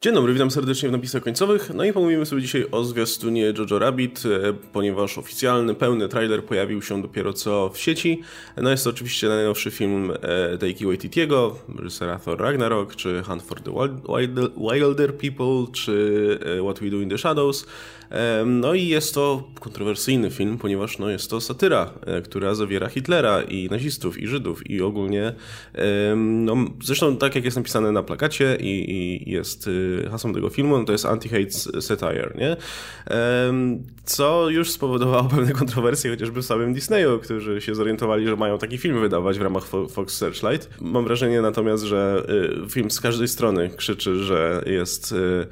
[0.00, 1.70] Dzień dobry, witam serdecznie w napisach końcowych.
[1.74, 6.82] No i pomówimy sobie dzisiaj o zwiastunie Jojo Rabbit, e, ponieważ oficjalny, pełny trailer pojawił
[6.82, 8.22] się dopiero co w sieci.
[8.56, 13.60] No jest to oczywiście najnowszy film e, Taiki Waititiego, reżysera Thor Ragnarok, czy Hunt for
[13.60, 13.70] the
[14.56, 17.66] Wilder People, czy e, What We Do in the Shadows.
[18.46, 21.90] No i jest to kontrowersyjny film, ponieważ no, jest to satyra,
[22.24, 25.32] która zawiera Hitlera i nazistów, i Żydów, i ogólnie,
[26.16, 29.70] no, zresztą tak jak jest napisane na plakacie i, i jest
[30.10, 32.56] hasłem tego filmu, no to jest anti-hate satire, nie?
[34.04, 38.78] Co już spowodowało pewne kontrowersje chociażby w samym Disneyu, którzy się zorientowali, że mają taki
[38.78, 40.80] film wydawać w ramach Fox Searchlight.
[40.80, 42.26] Mam wrażenie natomiast, że
[42.66, 45.46] y, film z każdej strony krzyczy, że jest y, y,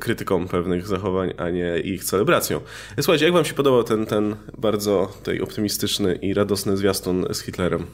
[0.00, 2.60] krytyką pewnych zachowań, a nie ich celebracją.
[3.00, 7.86] Słuchajcie, jak wam się podobał ten, ten bardzo tej optymistyczny i radosny zwiastun z Hitlerem?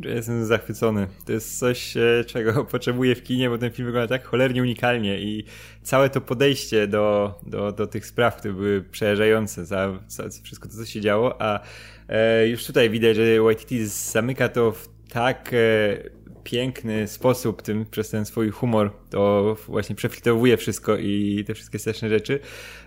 [0.00, 1.06] Jestem zachwycony.
[1.26, 5.20] To jest coś, e, czego potrzebuję w kinie, bo ten film wygląda tak cholernie unikalnie
[5.20, 5.44] i
[5.82, 10.74] całe to podejście do, do, do tych spraw, które były przerażające, za, za wszystko to,
[10.74, 11.60] co się działo, a
[12.08, 18.10] e, już tutaj widać, że Waititi zamyka to w tak e, piękny sposób tym, przez
[18.10, 22.40] ten swój humor, to właśnie przefiltrowuje wszystko i te wszystkie straszne rzeczy,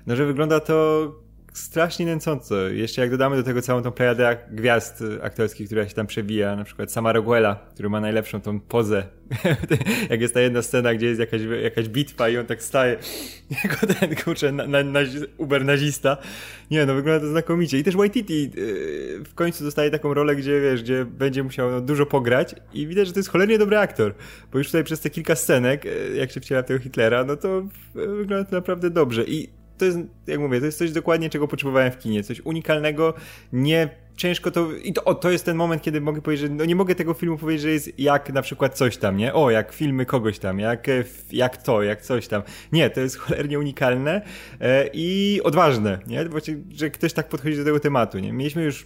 [0.07, 1.24] no że wygląda to
[1.55, 2.67] strasznie nęcąco.
[2.67, 6.63] Jeszcze jak dodamy do tego całą tą plejadę gwiazd aktorskich, która się tam przewija, na
[6.63, 9.03] przykład sama Roguela, który ma najlepszą tą pozę.
[10.09, 12.97] jak jest ta jedna scena, gdzie jest jakaś, jakaś bitwa i on tak staje
[13.63, 14.99] jako ten, kurczę, na, na, na,
[15.37, 16.17] uber nazista.
[16.71, 17.79] Nie, no wygląda to znakomicie.
[17.79, 21.81] I też Waititi yy, w końcu dostaje taką rolę, gdzie wiesz, gdzie będzie musiał no,
[21.81, 24.13] dużo pograć i widać, że to jest cholernie dobry aktor,
[24.51, 27.63] bo już tutaj przez te kilka scenek, yy, jak się wciela tego Hitlera, no to
[27.95, 29.23] yy, wygląda to naprawdę dobrze.
[29.23, 32.23] I to jest, jak mówię, to jest coś dokładnie, czego potrzebowałem w kinie.
[32.23, 33.13] Coś unikalnego,
[33.53, 34.71] nie ciężko to.
[34.71, 37.13] I to, o, to jest ten moment, kiedy mogę powiedzieć, że no nie mogę tego
[37.13, 39.33] filmu powiedzieć, że jest jak na przykład coś tam, nie?
[39.33, 42.41] O, jak filmy kogoś tam, jak, e, jak to, jak coś tam.
[42.71, 44.21] Nie, to jest cholernie unikalne
[44.61, 46.25] e, i odważne, nie?
[46.25, 48.33] Właśnie, że ktoś tak podchodzi do tego tematu, nie?
[48.33, 48.85] Mieliśmy już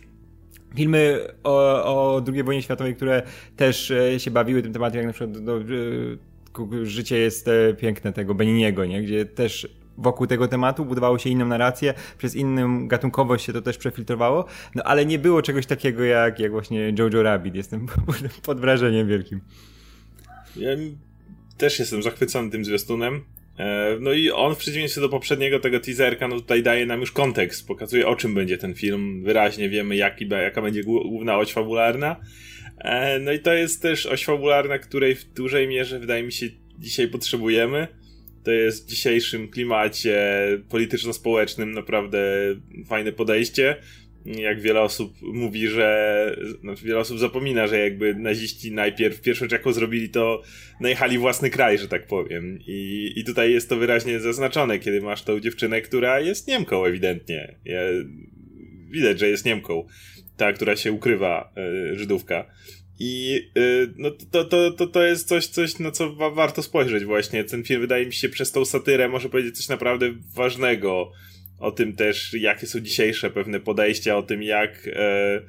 [0.75, 3.23] filmy o, o II wojnie światowej, które
[3.55, 8.35] też e, się bawiły tym tematem, jak na przykład no, e, życie jest piękne tego
[8.35, 9.03] Beniniego, nie?
[9.03, 13.77] Gdzie też wokół tego tematu, budowało się inną narrację, przez inną gatunkowość się to też
[13.77, 14.45] przefiltrowało,
[14.75, 17.55] no ale nie było czegoś takiego jak, jak właśnie Jojo Rabbit.
[17.55, 17.87] Jestem
[18.45, 19.41] pod wrażeniem wielkim.
[20.55, 20.69] Ja
[21.57, 23.23] też jestem zachwycony tym zwiastunem.
[23.59, 27.11] E, no i on w przeciwieństwie do poprzedniego tego teaserka, no tutaj daje nam już
[27.11, 32.15] kontekst, pokazuje o czym będzie ten film, wyraźnie wiemy jaki, jaka będzie główna oś fabularna.
[32.77, 36.45] E, no i to jest też oś fabularna, której w dużej mierze wydaje mi się
[36.77, 37.87] dzisiaj potrzebujemy
[38.49, 40.17] to jest w dzisiejszym klimacie
[40.69, 42.19] polityczno-społecznym naprawdę
[42.85, 43.75] fajne podejście.
[44.25, 46.35] Jak wiele osób mówi, że.
[46.61, 50.43] Znaczy wiele osób zapomina, że jakby naziści najpierw pierwszą jaką zrobili, to
[50.79, 52.59] najechali własny kraj, że tak powiem.
[52.67, 57.55] I, i tutaj jest to wyraźnie zaznaczone, kiedy masz tą dziewczynę, która jest Niemką ewidentnie.
[57.65, 57.79] Ja,
[58.89, 59.87] widać, że jest Niemką.
[60.37, 61.53] Ta, która się ukrywa,
[61.91, 62.45] y, Żydówka.
[62.99, 67.05] I yy, no to, to, to, to jest coś, coś, na co wa warto spojrzeć
[67.05, 67.43] właśnie.
[67.43, 71.11] Ten film wydaje mi się przez tą satyrę może powiedzieć coś naprawdę ważnego
[71.59, 75.41] o tym też, jakie są dzisiejsze pewne podejścia, o tym jak, e,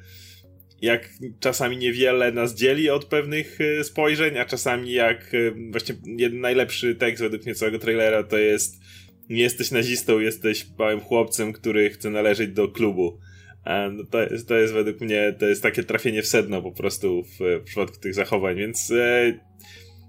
[0.81, 6.39] jak czasami niewiele nas dzieli od pewnych e, spojrzeń, a czasami jak e, właśnie jeden
[6.39, 8.81] najlepszy tekst według mnie całego trailera to jest
[9.29, 13.19] nie jesteś nazistą, jesteś małym chłopcem, który chce należeć do klubu.
[13.65, 17.23] No to, jest, to jest według mnie, to jest takie trafienie w sedno po prostu
[17.23, 19.33] w, w przypadku tych zachowań, więc e,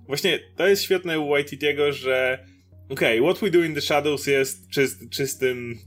[0.07, 2.47] właśnie to jest świetne u Waititiego, że
[2.89, 5.79] okej, okay, What We Do in the Shadows jest czyst, czystym,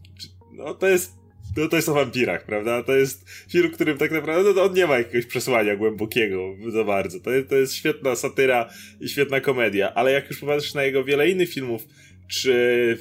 [0.52, 1.12] no to jest
[1.58, 2.84] no to jest o wampirach, prawda?
[2.84, 7.20] To jest film, którym tak naprawdę no, on nie ma jakiegoś przesłania głębokiego za bardzo.
[7.20, 11.30] To, to jest świetna satyra i świetna komedia, ale jak już popatrzysz na jego wiele
[11.30, 11.88] innych filmów,
[12.28, 12.98] czy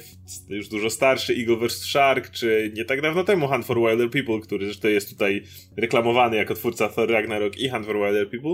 [0.49, 1.81] już dużo starszy Eagle vs.
[1.81, 5.43] Shark, czy nie tak dawno temu Hunt for Wilder People, który zresztą jest tutaj
[5.77, 8.53] reklamowany jako twórca Thor Ragnarok i Hunt for Wilder People.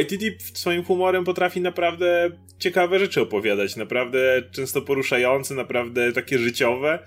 [0.00, 6.98] YTT swoim humorem potrafi naprawdę ciekawe rzeczy opowiadać, naprawdę często poruszające, naprawdę takie życiowe.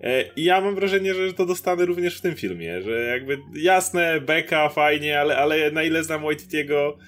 [0.00, 4.20] E, I ja mam wrażenie, że to dostanę również w tym filmie, że jakby jasne,
[4.20, 6.98] beka, fajnie, ale, ale na ile znam Waititiego,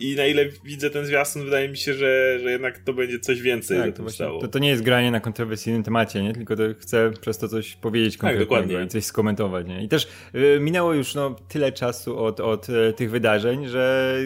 [0.00, 3.42] i na ile widzę ten zwiastun, wydaje mi się, że, że jednak to będzie coś
[3.42, 6.32] więcej tak, to, to, to, nie jest granie na kontrowersyjnym temacie, nie?
[6.32, 9.66] tylko to chcę przez to coś powiedzieć tak, konkretnego tak, i coś skomentować.
[9.66, 9.84] Nie?
[9.84, 14.16] I też y, minęło już no, tyle czasu od, od y, tych wydarzeń, że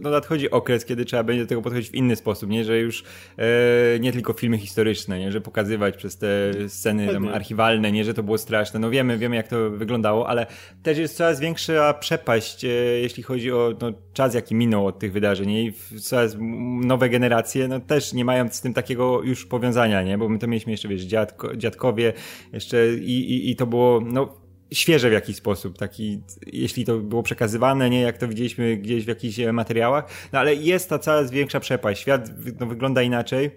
[0.00, 2.64] no, nadchodzi okres, kiedy trzeba będzie do tego podchodzić w inny sposób, nie?
[2.64, 5.32] że już y, nie tylko filmy historyczne, nie?
[5.32, 6.28] że pokazywać przez te
[6.68, 8.80] sceny tam, archiwalne, nie, że to było straszne.
[8.80, 10.46] No wiemy, wiemy jak to wyglądało, ale
[10.82, 12.64] też jest coraz większa przepaść,
[13.02, 15.50] jeśli chodzi o no, czas, jaki minął od tych wydarzeń.
[15.50, 16.36] I coraz
[16.80, 20.18] nowe generacje, no też nie mają z tym takiego już powiązania, nie?
[20.18, 22.12] Bo my to mieliśmy jeszcze, wiesz, dziadko, dziadkowie
[22.52, 24.40] jeszcze i, i, i to było, no
[24.72, 26.20] świeże w jakiś sposób, taki,
[26.52, 28.00] jeśli to było przekazywane, nie?
[28.00, 32.30] Jak to widzieliśmy gdzieś w jakichś materiałach, no ale jest ta coraz większa przepaść, świat
[32.60, 33.50] no, wygląda inaczej,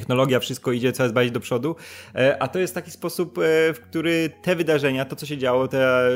[0.00, 1.76] technologia, wszystko idzie coraz bardziej do przodu,
[2.14, 3.42] e, a to jest taki sposób, e,
[3.74, 6.10] w który te wydarzenia, to co się działo, te,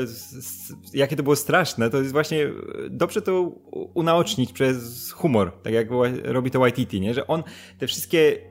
[0.93, 2.49] jakie to było straszne, to jest właśnie
[2.89, 3.41] dobrze to
[3.93, 5.87] unaocznić przez humor, tak jak
[6.23, 7.13] robi to Waititi, nie?
[7.13, 7.43] że on
[7.77, 8.50] te wszystkie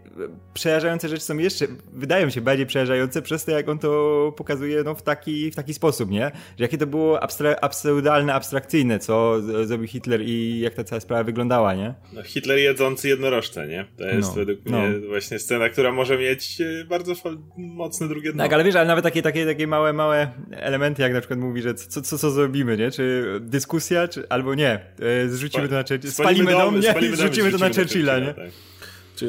[0.54, 4.94] przerażające rzeczy są jeszcze, wydają się bardziej przerażające przez to, jak on to pokazuje no,
[4.94, 6.30] w, taki, w taki sposób, nie?
[6.58, 11.24] Że jakie to było abstra absurdalne, abstrakcyjne, co zrobił Hitler i jak ta cała sprawa
[11.24, 11.94] wyglądała, nie?
[12.12, 13.86] No, Hitler jedzący jednorożce, nie?
[13.98, 14.80] To jest no, według no.
[14.80, 17.14] mnie właśnie scena, która może mieć e, bardzo
[17.56, 18.44] mocne drugie dno.
[18.44, 21.62] Tak, ale wiesz, ale nawet takie, takie, takie małe, małe elementy, jak na przykład mówi,
[21.62, 22.90] że co, co, co zrobimy, nie?
[22.90, 26.90] Czy dyskusja, czy, albo nie, e, zrzucimy to na Churchilla, spalimy, dom, nie?
[26.90, 28.34] Spalimy zrzucimy to na Churchilla, nie?
[28.34, 28.50] Tak.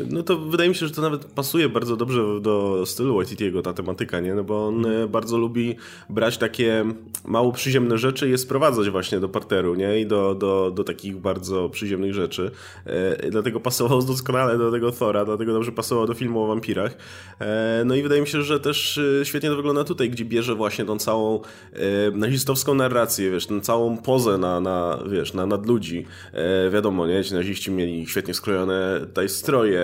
[0.09, 3.73] No to wydaje mi się, że to nawet pasuje bardzo dobrze do stylu Waititiego, ta
[3.73, 4.35] tematyka, nie?
[4.35, 5.09] No bo on mm.
[5.09, 5.75] bardzo lubi
[6.09, 6.85] brać takie
[7.25, 9.99] mało przyziemne rzeczy i je sprowadzać właśnie do parteru, nie?
[9.99, 12.51] I do, do, do takich bardzo przyziemnych rzeczy.
[12.85, 16.97] E, dlatego pasował doskonale do tego Thora, dlatego dobrze pasował do filmu o wampirach.
[17.39, 20.55] E, no i wydaje mi się, że też e, świetnie to wygląda tutaj, gdzie bierze
[20.55, 21.39] właśnie tą całą
[21.73, 26.05] e, nazistowską narrację, wiesz, tę całą pozę na, na wiesz, na nadludzi.
[26.33, 27.23] E, wiadomo, nie?
[27.23, 29.80] Ci naziści mieli świetnie skrojone tutaj stroje,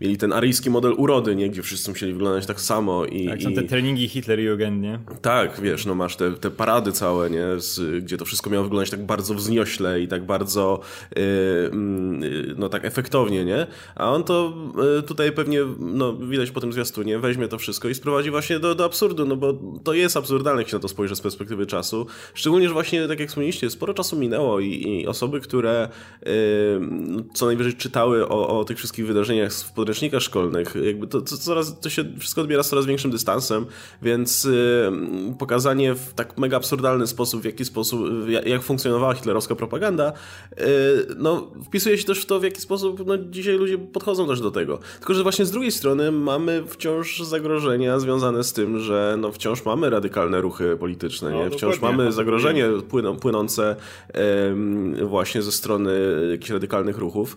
[0.00, 1.50] mieli ten aryjski model urody, nie?
[1.50, 3.06] Gdzie wszyscy musieli wyglądać tak samo.
[3.06, 4.98] I, tak, są te treningi Hitler-Jugend, nie?
[5.22, 7.46] Tak, wiesz, no masz te, te parady całe, nie?
[7.58, 10.80] Z, gdzie to wszystko miało wyglądać tak bardzo wzniośle i tak bardzo
[11.16, 11.22] yy,
[12.56, 13.66] no tak efektownie, nie?
[13.94, 14.54] A on to
[14.96, 18.74] yy, tutaj pewnie, no widać po tym zwiastunie, weźmie to wszystko i sprowadzi właśnie do,
[18.74, 22.06] do absurdu, no bo to jest absurdalne, jak się na to spojrzy z perspektywy czasu.
[22.34, 25.88] Szczególnie, że właśnie, tak jak wspomnieliście, sporo czasu minęło i, i osoby, które
[26.26, 26.32] yy,
[27.34, 31.36] co najwyżej czytały o, o o tych wszystkich wydarzeniach w podręcznikach szkolnych, jakby to, to,
[31.36, 33.66] coraz, to się wszystko odbiera z coraz większym dystansem,
[34.02, 34.92] więc y,
[35.38, 40.12] pokazanie w tak mega absurdalny sposób, w jaki sposób, jak, jak funkcjonowała hitlerowska propaganda,
[40.52, 40.64] y,
[41.16, 44.50] no wpisuje się też w to, w jaki sposób no, dzisiaj ludzie podchodzą też do
[44.50, 44.78] tego.
[44.98, 49.64] Tylko, że właśnie z drugiej strony mamy wciąż zagrożenia związane z tym, że no, wciąż
[49.64, 51.50] mamy radykalne ruchy polityczne, no, nie?
[51.50, 53.76] wciąż mamy zagrożenie płyną, płynące
[55.02, 55.92] właśnie ze strony
[56.30, 57.36] jakichś radykalnych ruchów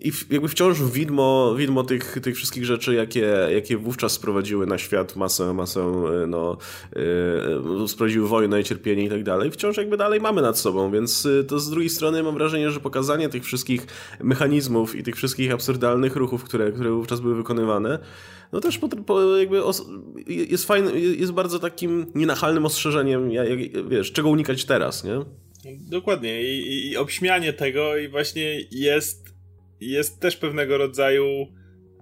[0.00, 5.16] i jakby wciąż widmo, widmo tych, tych wszystkich rzeczy, jakie, jakie wówczas sprowadziły na świat
[5.16, 6.58] masę, masę e, no,
[7.80, 11.28] yy, sprowadziły wojnę i cierpienie i tak dalej, wciąż jakby dalej mamy nad sobą, więc
[11.48, 13.86] to z drugiej strony mam wrażenie, że pokazanie tych wszystkich
[14.20, 17.98] mechanizmów i tych wszystkich absurdalnych ruchów, które, które wówczas były wykonywane,
[18.52, 19.62] no też po, po jakby
[20.26, 25.24] jest fajny, jest bardzo takim nienachalnym ostrzeżeniem, jak, wiesz, czego unikać teraz, nie?
[25.80, 29.33] Dokładnie I, i obśmianie tego i właśnie jest
[29.90, 31.46] jest też pewnego rodzaju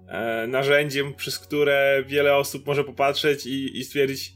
[0.07, 4.33] e, narzędziem, przez które wiele osób może popatrzeć i, i stwierdzić,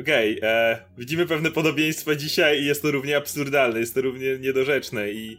[0.00, 4.38] okej, okay, e, widzimy pewne podobieństwa dzisiaj i jest to równie absurdalne, jest to równie
[4.38, 5.38] niedorzeczne i,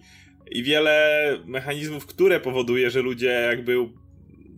[0.51, 3.77] i wiele mechanizmów, które powoduje, że ludzie jakby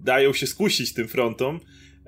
[0.04, 1.60] dają się skusić tym frontom,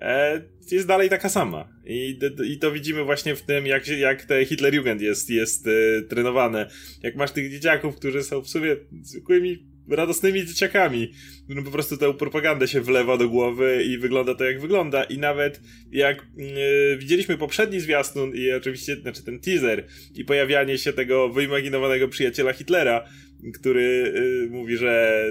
[0.02, 0.42] e,
[0.72, 1.70] jest dalej taka sama.
[1.86, 6.70] I, I to widzimy właśnie w tym, jak, jak te Hitlerjugend jest, jest e, trenowane.
[7.04, 11.12] Jak masz tych dzieciaków, którzy są w sumie zwykłymi radosnymi dzieciakami.
[11.50, 15.04] No po prostu tę propagandę się wlewa do głowy i wygląda to jak wygląda.
[15.04, 15.62] I nawet
[15.92, 19.86] jak yy, widzieliśmy poprzedni zwiastun i oczywiście, znaczy ten teaser
[20.16, 23.06] i pojawianie się tego wyimaginowanego przyjaciela Hitlera,
[23.54, 25.24] który yy, mówi, że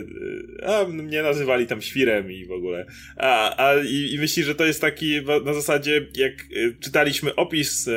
[0.60, 2.86] yy, a, mnie nazywali tam świrem i w ogóle.
[3.16, 6.32] A, a i, i myśli, że to jest taki na zasadzie, jak
[6.80, 7.88] czytaliśmy opis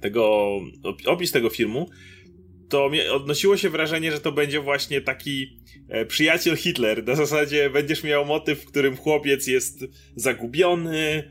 [0.00, 0.60] tego,
[1.06, 1.90] opis tego filmu,
[2.68, 5.56] to odnosiło się wrażenie, że to będzie właśnie taki
[5.88, 7.06] e, przyjaciel Hitler.
[7.06, 9.84] Na zasadzie będziesz miał motyw, w którym chłopiec jest
[10.16, 11.30] zagubiony,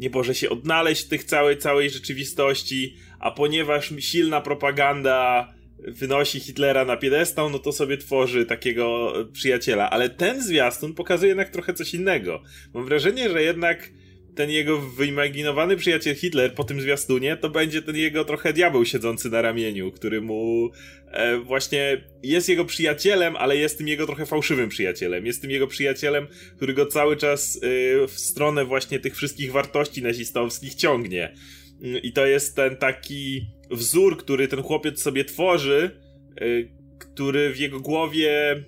[0.00, 5.48] nie może się odnaleźć w tych całej, całej rzeczywistości, a ponieważ silna propaganda
[5.78, 9.90] wynosi Hitlera na piedestał, no to sobie tworzy takiego przyjaciela.
[9.90, 12.42] Ale ten zwiastun pokazuje jednak trochę coś innego.
[12.74, 13.90] Mam wrażenie, że jednak
[14.40, 19.30] ten jego wyimaginowany przyjaciel Hitler po tym zwiastunie, to będzie ten jego trochę diabeł siedzący
[19.30, 20.70] na ramieniu, który mu
[21.10, 25.26] e, właśnie jest jego przyjacielem, ale jest tym jego trochę fałszywym przyjacielem.
[25.26, 30.02] Jest tym jego przyjacielem, który go cały czas e, w stronę właśnie tych wszystkich wartości
[30.02, 31.34] nazistowskich ciągnie.
[32.02, 35.90] I to jest ten taki wzór, który ten chłopiec sobie tworzy,
[36.36, 36.44] e,
[36.98, 38.64] który w jego głowie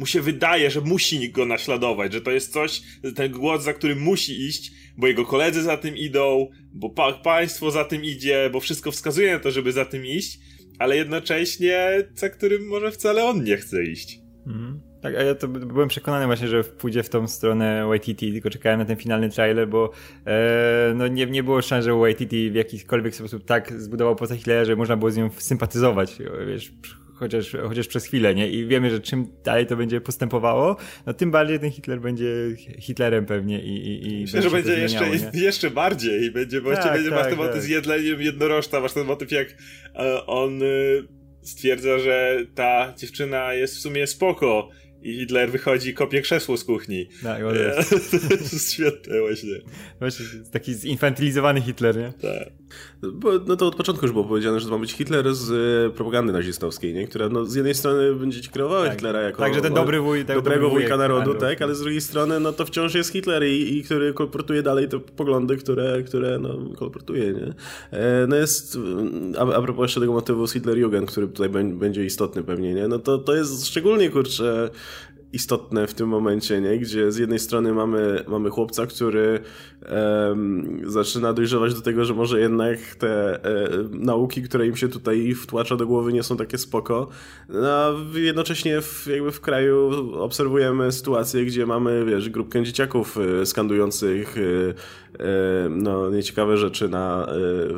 [0.00, 2.82] mu się wydaje, że musi go naśladować, że to jest coś,
[3.16, 7.70] ten głos, za którym musi iść, bo jego koledzy za tym idą, bo pa państwo
[7.70, 10.38] za tym idzie, bo wszystko wskazuje na to, żeby za tym iść,
[10.78, 14.18] ale jednocześnie za którym może wcale on nie chce iść.
[14.46, 14.80] Mhm.
[15.02, 18.78] Tak, a ja to byłem przekonany właśnie, że pójdzie w tą stronę YTT, tylko czekałem
[18.78, 19.90] na ten finalny trailer, bo
[20.26, 24.64] e, no nie, nie było szans, że YTT w jakikolwiek sposób tak zbudował postać Hitlera,
[24.64, 26.72] że można było z nią sympatyzować, wiesz,
[27.20, 28.50] chociaż, chociaż przez chwilę, nie?
[28.50, 32.34] I wiemy, że czym dalej to będzie postępowało, no tym bardziej ten Hitler będzie
[32.78, 36.30] Hitlerem pewnie i, i, i Myślę, że będzie jeszcze, jeszcze bardziej.
[36.30, 37.62] Będzie, właściwie tak, będzie tak, masz ten motyw tak.
[37.62, 39.48] z jedleniem jednorożca, masz ten motyw jak
[39.94, 41.02] e, on y,
[41.42, 44.68] stwierdza, że ta dziewczyna jest w sumie spoko
[45.02, 47.08] i Hitler wychodzi, kopie krzesło z kuchni.
[47.22, 47.42] Tak,
[48.28, 49.54] to jest świetne właśnie.
[49.98, 52.12] Właśnie, taki zinfantylizowany Hitler, nie?
[52.22, 52.59] Tak.
[53.02, 55.96] Bo, no to od początku już było powiedziane, że to ma być Hitler z e,
[55.96, 57.06] propagandy nazistowskiej, nie?
[57.06, 60.00] która no, z jednej strony będzie ci kreowała tak, Hitlera jako tak, że ten dobry
[60.00, 63.12] wuj, tak, dobrego dobry wujka narodu, tak, ale z drugiej strony no to wciąż jest
[63.12, 67.54] Hitler i, i który kolportuje dalej te poglądy, które, które no, kolportuje, nie?
[67.98, 68.78] E, no jest,
[69.38, 72.88] a, a propos jeszcze tego motywu z Hitlerjugend, który tutaj będzie istotny pewnie, nie?
[72.88, 74.70] No to, to jest szczególnie, kurczę,
[75.32, 76.78] istotne w tym momencie, nie?
[76.78, 79.40] gdzie z jednej strony mamy, mamy chłopca, który
[80.28, 85.34] um, zaczyna dojrzewać do tego, że może jednak te e, nauki, które im się tutaj
[85.34, 87.08] wtłacza do głowy nie są takie spoko,
[87.48, 93.46] no, a jednocześnie w, jakby w kraju obserwujemy sytuację, gdzie mamy, wiesz, grupkę dzieciaków e,
[93.46, 95.09] skandujących e,
[95.70, 97.26] no, nieciekawe rzeczy na,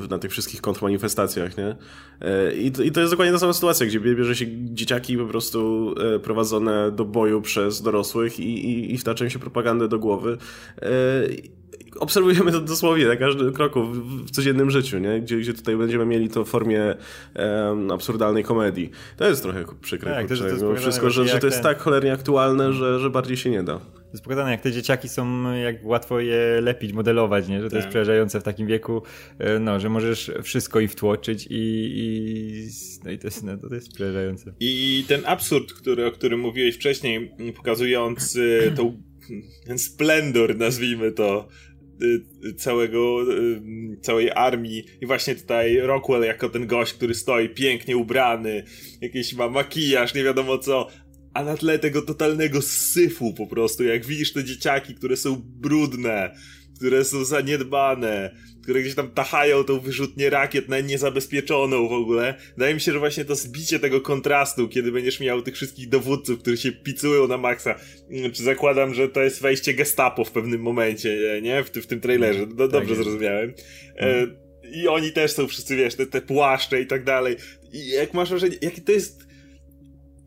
[0.04, 1.76] e, na tych wszystkich kontrmanifestacjach, nie?
[2.20, 5.26] E, I to, I to jest dokładnie ta sama sytuacja, gdzie bierze się dzieciaki po
[5.26, 10.38] prostu prowadzone do boju przez dorosłych i, i, i wtacza im się propagandę do głowy.
[11.98, 15.20] Obserwujemy to dosłownie na każdym kroku w, w codziennym życiu, nie?
[15.20, 16.94] Gdzie, gdzie tutaj będziemy mieli to w formie
[17.34, 18.90] um, absurdalnej komedii.
[19.16, 21.64] To jest trochę przykre, tak, kurczę, to jest wszystko, że, że to jest ten...
[21.64, 23.78] tak cholernie aktualne, że, że bardziej się nie da.
[23.78, 27.62] To jest pokazane, jak te dzieciaki są, jak łatwo je lepić, modelować, nie?
[27.62, 27.76] że to tak.
[27.76, 29.02] jest przerażające w takim wieku,
[29.38, 31.54] e, no, że możesz wszystko im wtłoczyć i,
[31.94, 32.68] i
[33.04, 34.52] no i to jest, no, to jest przerażające.
[34.60, 38.38] I ten absurd, który, o którym mówiłeś wcześniej, pokazując
[38.76, 39.02] tą,
[39.66, 41.48] ten splendor, nazwijmy to,
[42.56, 43.60] całego, y,
[44.00, 44.84] całej armii.
[45.00, 48.64] I właśnie tutaj Rockwell jako ten gość, który stoi pięknie ubrany,
[49.00, 50.88] jakiś ma makijaż, nie wiadomo co,
[51.34, 56.34] a na tle tego totalnego syfu po prostu, jak widzisz te dzieciaki, które są brudne,
[56.76, 62.34] które są zaniedbane, które gdzieś tam tachają tą wyrzutnię rakiet na niezabezpieczoną w ogóle.
[62.56, 66.38] Wydaje mi się, że właśnie to zbicie tego kontrastu, kiedy będziesz miał tych wszystkich dowódców,
[66.38, 67.74] którzy się picują na maksa.
[68.10, 71.62] Mm, czy zakładam, że to jest wejście gestapo w pewnym momencie, nie?
[71.62, 72.46] W, w tym trailerze.
[72.56, 73.54] No, dobrze tak zrozumiałem.
[73.96, 74.26] E,
[74.72, 77.36] I oni też są wszyscy, wiesz, te, te płaszcze i tak dalej.
[77.72, 79.31] I jak masz wrażenie, jakie to jest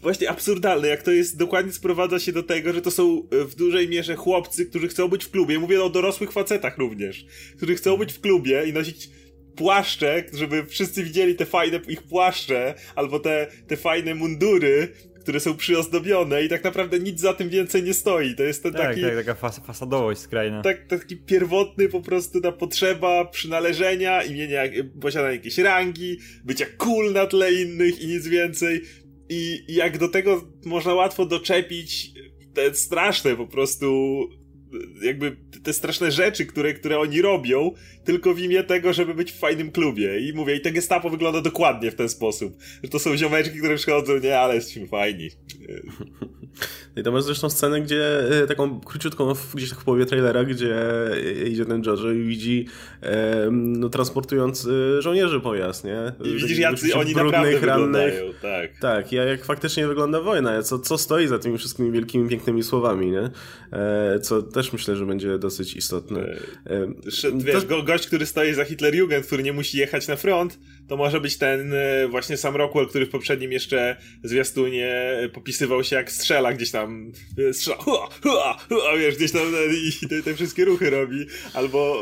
[0.06, 3.56] właśnie absurdalne, jak to jest, dokładnie sprowadza się do tego, że to są e, w
[3.56, 5.60] dużej mierze chłopcy, którzy chcą być w klubie.
[5.60, 7.26] Mówię o dorosłych facetach również,
[7.58, 9.10] którzy chcą być w klubie i nosić
[9.56, 14.88] płaszcze, żeby wszyscy widzieli te fajne ich płaszcze, albo te, te fajne mundury,
[15.20, 18.36] które są przyozdobione i tak naprawdę nic za tym więcej nie stoi.
[18.36, 19.02] To jest ten tak, taki...
[19.02, 20.62] Tak, taka fas fasadowość skrajna.
[20.62, 24.62] Tak, taki pierwotny po prostu ta potrzeba przynależenia, imienia,
[25.02, 28.82] posiadania jakiejś rangi, bycia cool na tle innych i nic więcej.
[29.30, 32.12] I, jak do tego można łatwo doczepić
[32.54, 34.20] te straszne po prostu
[35.02, 37.72] jakby te straszne rzeczy, które, które oni robią,
[38.04, 40.20] tylko w imię tego, żeby być w fajnym klubie.
[40.20, 42.58] I mówię, i te gestapo wygląda dokładnie w ten sposób.
[42.84, 45.30] Że to są ziomeczki, które przychodzą, nie, ale jesteśmy fajni.
[46.98, 50.76] I to masz zresztą scenę, gdzie e, taką króciutką, gdzieś tak w połowie trailera, gdzie
[51.48, 52.66] idzie ten Jojo i widzi
[53.02, 56.12] e, no, transportujący żołnierzy pojazd, nie?
[56.24, 58.80] I widzisz, jacy oni naprawdę wyglądają, tak.
[58.80, 63.12] Tak, ja jak faktycznie wygląda wojna, co, co stoi za tymi wszystkimi wielkimi, pięknymi słowami,
[63.12, 63.30] nie?
[63.72, 66.22] E, co też myślę, że będzie dosyć istotne.
[66.68, 66.88] E,
[67.36, 67.84] wiesz, to...
[67.84, 71.74] gość, który stoi za Hitlerjugend, który nie musi jechać na front, to może być ten
[72.10, 77.12] właśnie sam Rockwell, który w poprzednim jeszcze zwiastunie popisywał się jak strzela gdzieś tam,
[77.52, 79.42] strzela, hua, hua, hua, wiesz, gdzieś tam
[80.04, 81.26] i te, te wszystkie ruchy robi.
[81.54, 82.02] Albo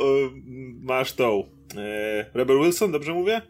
[0.82, 1.50] masz tą,
[2.34, 3.42] Rebel Wilson, dobrze mówię?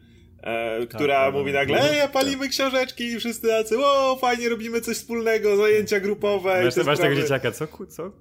[0.44, 2.50] E, tak, która tak, mówi tak, nagle, ej, palimy tak.
[2.50, 6.64] książeczki i wszyscy tacy, o, fajnie, robimy coś wspólnego, zajęcia grupowe.
[6.66, 7.68] Masz, masz tego dzieciaka, co?
[7.90, 8.12] co?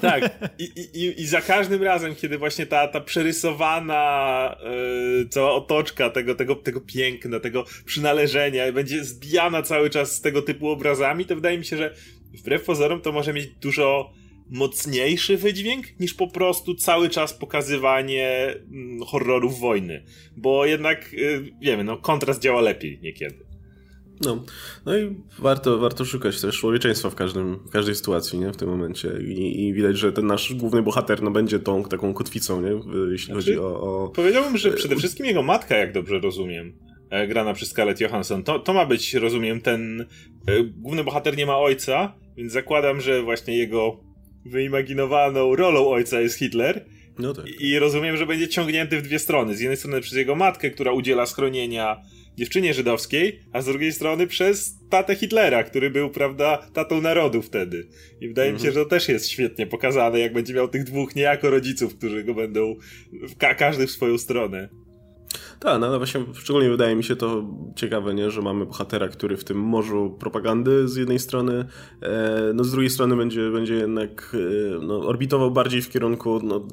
[0.00, 0.64] Tak, I,
[0.94, 6.56] i, i za każdym razem, kiedy właśnie ta, ta przerysowana e, cała otoczka tego, tego,
[6.56, 11.64] tego piękna, tego przynależenia będzie zbijana cały czas z tego typu obrazami, to wydaje mi
[11.64, 11.94] się, że
[12.34, 14.12] wbrew pozorom to może mieć dużo
[14.52, 20.04] mocniejszy wydźwięk niż po prostu cały czas pokazywanie mm, horrorów wojny.
[20.36, 23.44] Bo jednak, y, wiemy, no kontrast działa lepiej niekiedy.
[24.24, 24.44] No,
[24.86, 28.52] no i warto, warto szukać też człowieczeństwa w, każdym, w każdej sytuacji, nie?
[28.52, 29.08] W tym momencie.
[29.28, 32.80] I, I, widać, że ten nasz główny bohater no, będzie tą taką kotwicą, nie?
[33.10, 34.08] Jeśli znaczy, chodzi o, o...
[34.08, 36.72] Powiedziałbym, że przede wszystkim jego matka, jak dobrze rozumiem.
[37.10, 38.42] e, grana przez Scarlett Johansson.
[38.42, 40.06] To, to ma być, rozumiem, ten
[40.46, 44.11] e, główny bohater nie ma ojca, więc zakładam, że właśnie jego
[44.44, 46.84] wyimaginowaną rolą ojca jest Hitler.
[47.18, 47.46] No tak.
[47.60, 49.56] I rozumiem, że będzie ciągnięty w dwie strony.
[49.56, 52.02] Z jednej strony przez jego matkę, która udziela schronienia
[52.36, 57.86] dziewczynie żydowskiej, a z drugiej strony przez tatę Hitlera, który był, prawda, tatą narodu wtedy.
[58.20, 58.54] I wydaje mhm.
[58.54, 58.74] mi się, mhm.
[58.74, 62.34] że to też jest świetnie pokazane, jak będzie miał tych dwóch niejako rodziców, którzy go
[62.34, 62.76] będą,
[63.38, 64.68] ka każdy w swoją stronę.
[65.62, 67.44] Tak, no ale właśnie szczególnie wydaje mi się to
[67.76, 68.30] ciekawe, nie?
[68.30, 71.64] że mamy bohatera, który w tym morzu propagandy z jednej strony,
[72.02, 76.66] e, no z drugiej strony będzie, będzie jednak e, no, orbitował bardziej w kierunku no,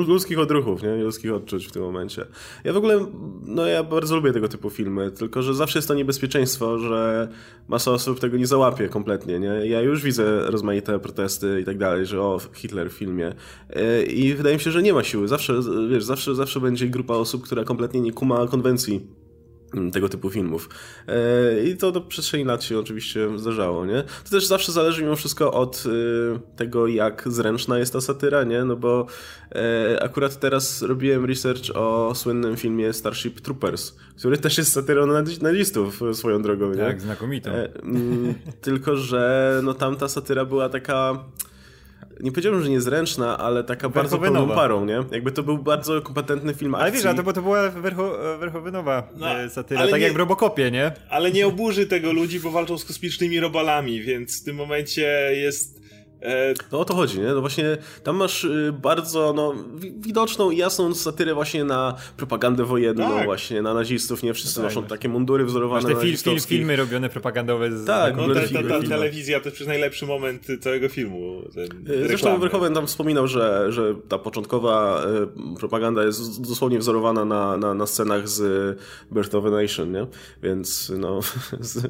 [0.00, 0.96] ludzkich odruchów, nie?
[0.96, 2.26] ludzkich odczuć w tym momencie.
[2.64, 3.06] Ja w ogóle,
[3.46, 7.28] no ja bardzo lubię tego typu filmy, tylko że zawsze jest to niebezpieczeństwo, że
[7.68, 9.40] masa osób tego nie załapie kompletnie.
[9.40, 9.66] Nie?
[9.66, 13.32] Ja już widzę rozmaite protesty i tak dalej, że o, Hitler w filmie.
[13.70, 15.28] E, I wydaje mi się, że nie ma siły.
[15.28, 15.54] Zawsze,
[15.90, 19.06] wiesz, zawsze, zawsze będzie grupa osób, która kompletnie nie kuma ma konwencji
[19.74, 20.68] mm, tego typu filmów.
[21.08, 24.02] E, I to do przestrzeni lat się oczywiście zdarzało, nie?
[24.24, 28.64] To też zawsze zależy mimo wszystko od y, tego, jak zręczna jest ta satyra, nie?
[28.64, 29.06] No bo
[29.54, 35.06] e, akurat teraz robiłem research o słynnym filmie Starship Troopers, który też jest satyrą
[35.42, 36.76] nazistów swoją drogą, nie?
[36.76, 37.50] Tak, znakomitą.
[37.50, 41.24] E, mm, tylko, że no tam ta satyra była taka
[42.20, 45.04] nie powiedziałbym, że niezręczna, ale taka bardzo pełną parą, nie?
[45.10, 46.82] Jakby to był bardzo kompetentny film akcji.
[46.82, 50.16] Ale wiesz, a to, bo to była Wercho, Werchowynowa no, satyra, tak nie, jak w
[50.16, 50.92] Robokopie, nie?
[51.10, 55.81] Ale nie oburzy tego ludzi, bo walczą z kosmicznymi robalami, więc w tym momencie jest
[55.81, 55.81] E,
[56.72, 57.26] no o to chodzi, nie?
[57.26, 59.54] No właśnie tam masz y, bardzo no,
[59.98, 63.24] widoczną i jasną satyrę właśnie na propagandę wojenną, tak.
[63.24, 64.34] właśnie na nazistów, nie?
[64.34, 64.64] Wszyscy tak.
[64.64, 68.40] noszą takie mundury wzorowane masz te fil, fil, filmy robione propagandowe z Tak, no, ta,
[68.40, 71.42] ta, ta, telewizja to jest najlepszy moment całego filmu.
[71.88, 75.04] Y, zresztą Verhoeven tam wspominał, że, że ta początkowa
[75.54, 78.78] y, propaganda jest dosłownie wzorowana na, na, na scenach z
[79.12, 80.06] Birth of a Nation, nie?
[80.42, 81.20] Więc no...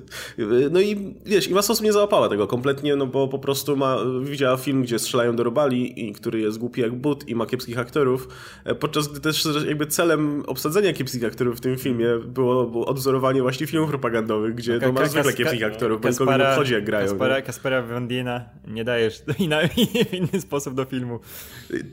[0.71, 3.99] no i wiesz, i masa osób nie załapała tego kompletnie, no bo po prostu ma
[4.25, 7.79] widziała film, gdzie strzelają do robali i który jest głupi jak but i ma kiepskich
[7.79, 8.29] aktorów,
[8.65, 13.43] e, podczas gdy też jakby celem obsadzenia kiepskich aktorów w tym filmie było, było odwzorowanie
[13.43, 17.09] właśnie filmów propagandowych, gdzie no, masz zwykle kiepskich aktorów, bo nie obchodzi jak grają.
[17.09, 19.23] Kaspara, Kaspera Wandina nie dajesz
[20.11, 21.21] w inny sposób do filmu.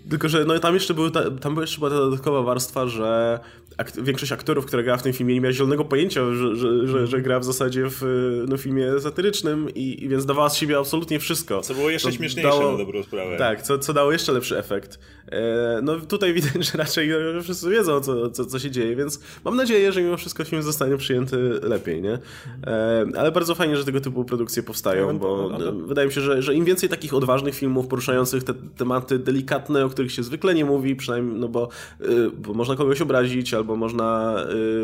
[0.10, 3.40] Tylko, że no, tam jeszcze był ta, tam jeszcze była ta dodatkowa warstwa, że
[3.80, 7.08] ak większość aktorów, która grała w tym filmie nie miała zielonego pojęcia, że, że, że,
[7.08, 8.02] że gra w zasadzie w
[8.48, 11.62] no, filmie satyrycznym i, i więc dawała z siebie absolutnie wszystko.
[11.62, 13.38] Co było jeszcze śmieszniejsze dało, na dobrą sprawę.
[13.38, 15.00] Tak, co, co dało jeszcze lepszy efekt.
[15.32, 17.10] E, no tutaj widać, że raczej
[17.44, 20.98] wszyscy wiedzą, co, co, co się dzieje, więc mam nadzieję, że mimo wszystko film zostanie
[20.98, 22.20] przyjęty lepiej, nie?
[22.68, 26.56] E, ale bardzo fajnie, że tego typu produkcje powstają, bo wydaje mi się, że, że
[26.56, 30.96] im więcej takich odważnych filmów poruszających te tematy delikatne, o których się zwykle nie mówi,
[30.96, 31.70] przynajmniej, no bo,
[32.02, 34.38] y, bo można kogoś obrazić, albo można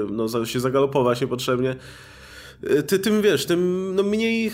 [0.09, 1.75] y, no, się zagalopować niepotrzebnie,
[2.63, 4.51] y, ty, tym wiesz, tym no, mniej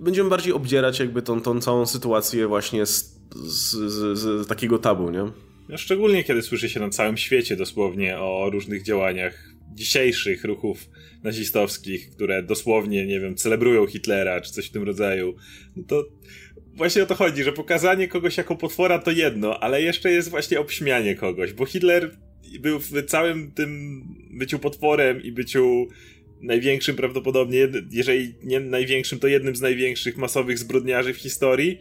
[0.00, 5.10] będziemy bardziej obdzierać jakby tą, tą całą sytuację właśnie z, z, z, z takiego tabu,
[5.10, 5.26] nie?
[5.68, 10.88] No szczególnie kiedy słyszy się na całym świecie dosłownie o różnych działaniach dzisiejszych ruchów
[11.22, 15.34] nazistowskich, które dosłownie, nie wiem, celebrują Hitlera czy coś w tym rodzaju,
[15.76, 16.04] no to
[16.74, 20.60] właśnie o to chodzi, że pokazanie kogoś jako potwora to jedno, ale jeszcze jest właśnie
[20.60, 22.16] obśmianie kogoś, bo Hitler
[22.60, 25.88] był w całym tym byciu potworem i byciu
[26.40, 31.78] największym prawdopodobnie, jeżeli nie największym, to jednym z największych masowych zbrodniarzy w historii,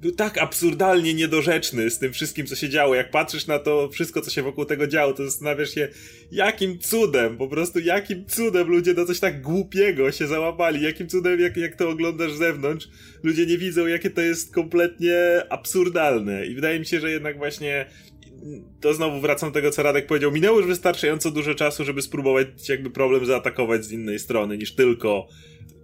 [0.00, 2.94] był tak absurdalnie niedorzeczny z tym wszystkim, co się działo.
[2.94, 5.88] Jak patrzysz na to wszystko, co się wokół tego działo, to zastanawiasz się,
[6.32, 11.40] jakim cudem, po prostu jakim cudem ludzie na coś tak głupiego się załapali, jakim cudem,
[11.40, 12.88] jak, jak to oglądasz z zewnątrz,
[13.22, 15.16] ludzie nie widzą, jakie to jest kompletnie
[15.48, 16.46] absurdalne.
[16.46, 17.86] I wydaje mi się, że jednak właśnie
[18.80, 20.32] to znowu wracam do tego, co Radek powiedział.
[20.32, 25.28] Minęło już wystarczająco dużo czasu, żeby spróbować jakby problem zaatakować z innej strony, niż tylko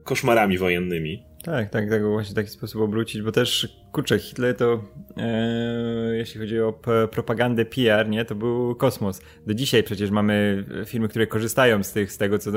[0.04, 1.22] koszmarami wojennymi.
[1.44, 4.84] Tak, tak, tak, właśnie w taki sposób obrócić, bo też, kurczę, Hitler to,
[5.16, 6.72] e, jeśli chodzi o
[7.10, 9.20] propagandę PR, nie, to był kosmos.
[9.46, 12.50] Do dzisiaj przecież mamy filmy, które korzystają z, tych, z tego, co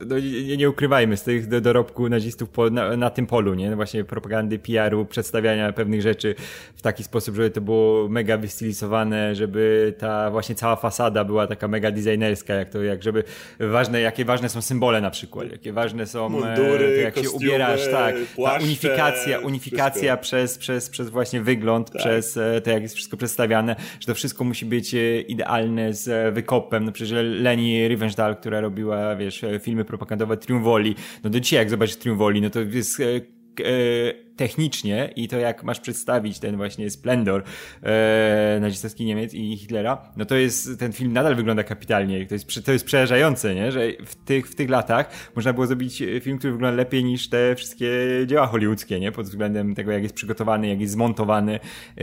[0.00, 3.76] no, nie, nie, ukrywajmy, z tych do, dorobku nazistów po, na, na, tym polu, nie?
[3.76, 6.34] Właśnie propagandy, PR-u, przedstawiania pewnych rzeczy
[6.76, 11.68] w taki sposób, żeby to było mega wystylizowane, żeby ta właśnie cała fasada była taka
[11.68, 13.24] mega designerska, jak to, jak żeby
[13.60, 17.46] ważne, jakie ważne są symbole na przykład, jakie ważne są Mundury, to jak kostiumy, się
[17.46, 22.02] ubierasz, tak, płaszcze, ta unifikacja, unifikacja przez, przez, przez właśnie wygląd, tak.
[22.02, 26.34] przez e, to jak jest wszystko przedstawiane, że to wszystko musi być e, idealne z
[26.34, 30.94] wykopem, no przecież Leni Riefenstahl, która robiła, wiesz, filmy propagandowe Triumvoli.
[31.24, 35.64] No do dzisiaj jak zobaczysz Triumvoli, no to jest e, e, technicznie i to jak
[35.64, 37.42] masz przedstawić ten właśnie splendor
[37.82, 42.26] e, nazistowski Niemiec i Hitlera, no to jest, ten film nadal wygląda kapitalnie.
[42.26, 43.72] To jest, to jest przerażające, nie?
[43.72, 47.54] że w tych, w tych latach można było zrobić film, który wygląda lepiej niż te
[47.54, 47.88] wszystkie
[48.26, 49.12] dzieła hollywoodzkie, nie?
[49.12, 51.60] Pod względem tego, jak jest przygotowany, jak jest zmontowany.
[51.98, 52.02] E,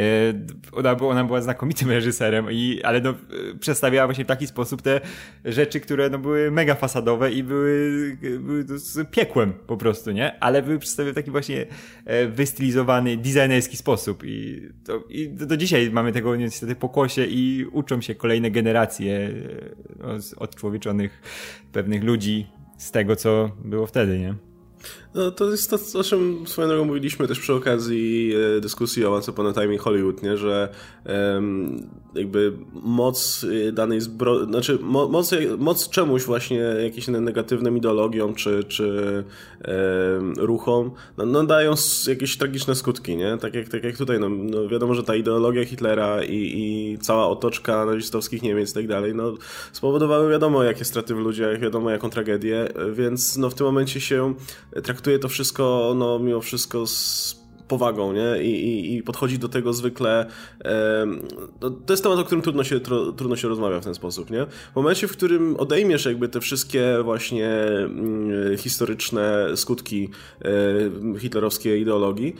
[0.71, 3.13] ona, ona była znakomitym reżyserem, i, ale no,
[3.59, 5.01] przedstawiała właśnie w taki sposób te
[5.45, 8.65] rzeczy, które no, były mega fasadowe i były, były
[9.11, 10.39] piekłem po prostu, nie?
[10.39, 11.65] Ale były przedstawione w taki właśnie
[12.05, 17.65] e, wystylizowany, designerski sposób i, to, i do, do dzisiaj mamy tego niestety pokłosie i
[17.71, 19.31] uczą się kolejne generacje e,
[19.99, 20.07] no,
[20.37, 21.21] odczłowieczonych
[21.71, 24.52] pewnych ludzi z tego, co było wtedy, nie?
[25.15, 29.15] No to jest to, o czym swoją drogą mówiliśmy też przy okazji e, dyskusji o
[29.15, 30.37] Once Upon a Time in Hollywood, nie?
[30.37, 30.69] że
[31.05, 38.35] um, jakby moc e, danej zbroi, znaczy mo moc, moc czemuś właśnie, jakimś negatywnym ideologiom
[38.35, 39.23] czy, czy
[39.67, 41.73] um, ruchom, no, no, dają
[42.07, 43.37] jakieś tragiczne skutki, nie?
[43.37, 47.27] Tak jak, tak jak tutaj, no, no wiadomo, że ta ideologia Hitlera i, i cała
[47.27, 49.33] otoczka nazistowskich Niemiec i tak dalej, no
[49.71, 54.33] spowodowały wiadomo jakie straty w ludziach, wiadomo jaką tragedię, więc no w tym momencie się
[54.83, 58.43] traktuje to wszystko, no mimo wszystko z powagą, nie?
[58.43, 60.25] I, i, i podchodzi do tego zwykle.
[60.65, 61.05] E,
[61.85, 64.45] to jest temat, o którym trudno się, tro, trudno się rozmawia w ten sposób, nie?
[64.45, 70.09] W momencie, w którym odejmiesz jakby te wszystkie właśnie mm, historyczne skutki
[71.19, 72.35] hitlerowskiej ideologii,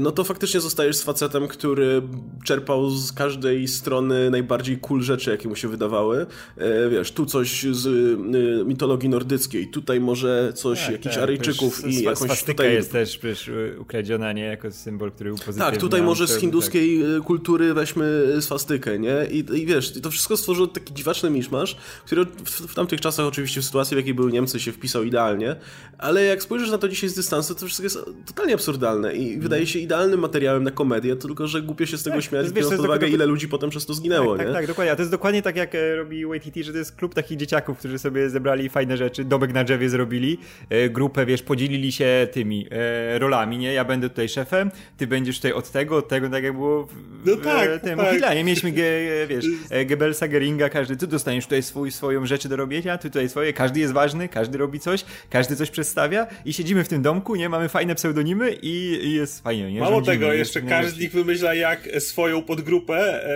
[0.00, 2.02] no to faktycznie zostajesz z facetem, który
[2.44, 6.26] czerpał z każdej strony najbardziej cool rzeczy, jakie mu się wydawały.
[6.56, 11.86] E, wiesz, tu coś z e, mitologii nordyckiej, tutaj może coś tak, jakichś tak, Aryjczyków
[11.86, 12.72] i jakąś tutaj...
[12.72, 14.44] jest też przecież ukradziona, nie?
[14.44, 15.64] Jako symbol, który upozytywnia.
[15.64, 17.26] Tak, tutaj może z hinduskiej tak.
[17.26, 19.26] kultury weźmy swastykę, nie?
[19.30, 23.60] I, I wiesz, to wszystko stworzyło taki dziwaczny miszmasz, który w, w tamtych czasach oczywiście
[23.60, 25.56] w sytuacji, w jakiej były Niemcy się wpisał idealnie,
[25.98, 29.65] ale jak spojrzysz na to dzisiaj z dystansu, to wszystko jest totalnie absurdalne i wydaje
[29.66, 32.76] wydaje się idealnym materiałem na komedię, tylko że głupio się z tego tak, śmiać, biorąc
[32.76, 34.52] pod uwagę, ile ludzi potem przez to zginęło, tak, nie?
[34.52, 34.92] Tak, tak, dokładnie.
[34.92, 37.78] A to jest dokładnie tak, jak e, robi Waititi, że to jest klub takich dzieciaków,
[37.78, 40.38] którzy sobie zebrali fajne rzeczy, domek na drzewie zrobili,
[40.70, 43.72] e, grupę, wiesz, podzielili się tymi e, rolami, nie?
[43.72, 46.92] Ja będę tutaj szefem, ty będziesz tutaj od tego, od tego, tak jak było w,
[47.26, 48.34] no tak, w tym tak.
[48.34, 48.82] nie Mieliśmy, ge,
[49.28, 49.46] wiesz,
[49.88, 53.80] Goebbelsa, Geringa, każdy, ty dostaniesz tutaj swój, swoją rzeczy do robienia, ty tutaj swoje, każdy
[53.80, 57.48] jest ważny, każdy robi coś, każdy coś przedstawia i siedzimy w tym domku, nie?
[57.48, 59.80] Mamy fajne pseudonimy i, i jest fajnie, nie?
[59.80, 63.26] Mało Rządzimy, tego, jeszcze każdy z nich wymyśla, jak swoją podgrupę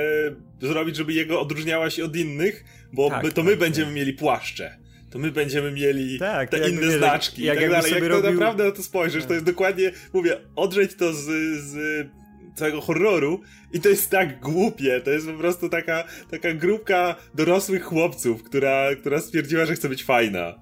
[0.62, 3.86] e, zrobić, żeby jego odróżniała się od innych, bo tak, my, to my tak, będziemy
[3.86, 3.94] tak.
[3.94, 7.92] mieli płaszcze to my będziemy mieli tak, te inne znaczki jak, i tak dalej.
[7.92, 8.22] Jak robił...
[8.22, 11.24] to naprawdę na to spojrzysz, to jest dokładnie, mówię, odrzeć to z,
[11.60, 12.06] z
[12.54, 13.40] całego horroru
[13.72, 18.94] i to jest tak głupie, to jest po prostu taka, taka grupka dorosłych chłopców, która,
[19.00, 20.54] która stwierdziła, że chce być fajna.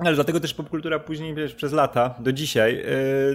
[0.00, 2.84] Ale dlatego też popkultura później, wiesz, przez lata, do dzisiaj, yy,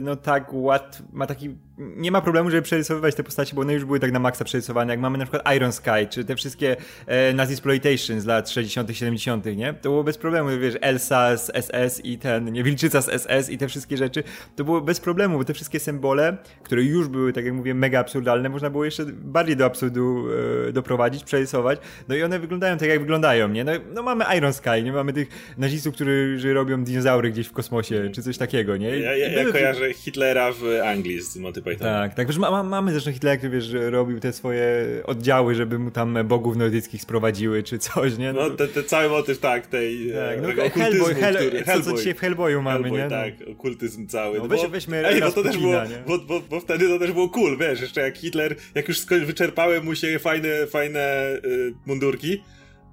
[0.02, 3.86] no tak łat, ma taki, nie ma problemu, żeby przerysowywać te postacie, bo one już
[3.86, 7.34] były tak na maksa przerysowane, jak mamy na przykład Iron Sky, czy te wszystkie e,
[7.34, 9.74] Nazisploitation z lat 60 70 nie?
[9.74, 13.58] To było bez problemu, wiesz, Elsa z SS i ten, nie, Wilczyca z SS i
[13.58, 14.24] te wszystkie rzeczy,
[14.56, 18.00] to było bez problemu, bo te wszystkie symbole, które już były, tak jak mówię, mega
[18.00, 20.26] absurdalne, można było jeszcze bardziej do absurdu
[20.70, 23.64] e, doprowadzić, przerysować, no i one wyglądają tak, jak wyglądają, nie?
[23.64, 24.92] No, no mamy Iron Sky, nie?
[24.92, 28.90] Mamy tych nazistów, którzy robią dinozaury gdzieś w kosmosie, czy coś takiego, nie?
[29.00, 31.88] Ja, ja, ja kojarzę Hitlera w Anglii z Monty Python.
[31.88, 35.92] Tak, tak, wiesz, ma, mamy zresztą Hitlera, który wiesz, robił te swoje oddziały, żeby mu
[35.92, 38.34] tam bogów nordyckich sprowadziły, czy coś, nie?
[38.34, 41.98] No, no te, te cały motyw, tak, tej tak, no, Hellboy, Hell, który, co, co
[41.98, 43.10] dzisiaj w Hellboyu mamy, Hellboy, nie?
[43.10, 44.38] tak, okultyzm cały.
[44.38, 47.12] No, no weź, weźmy ej, bo to też było, bo, bo, bo, wtedy to też
[47.12, 52.42] było cool, wiesz, jeszcze jak Hitler, jak już wyczerpały mu się fajne, fajne y, mundurki,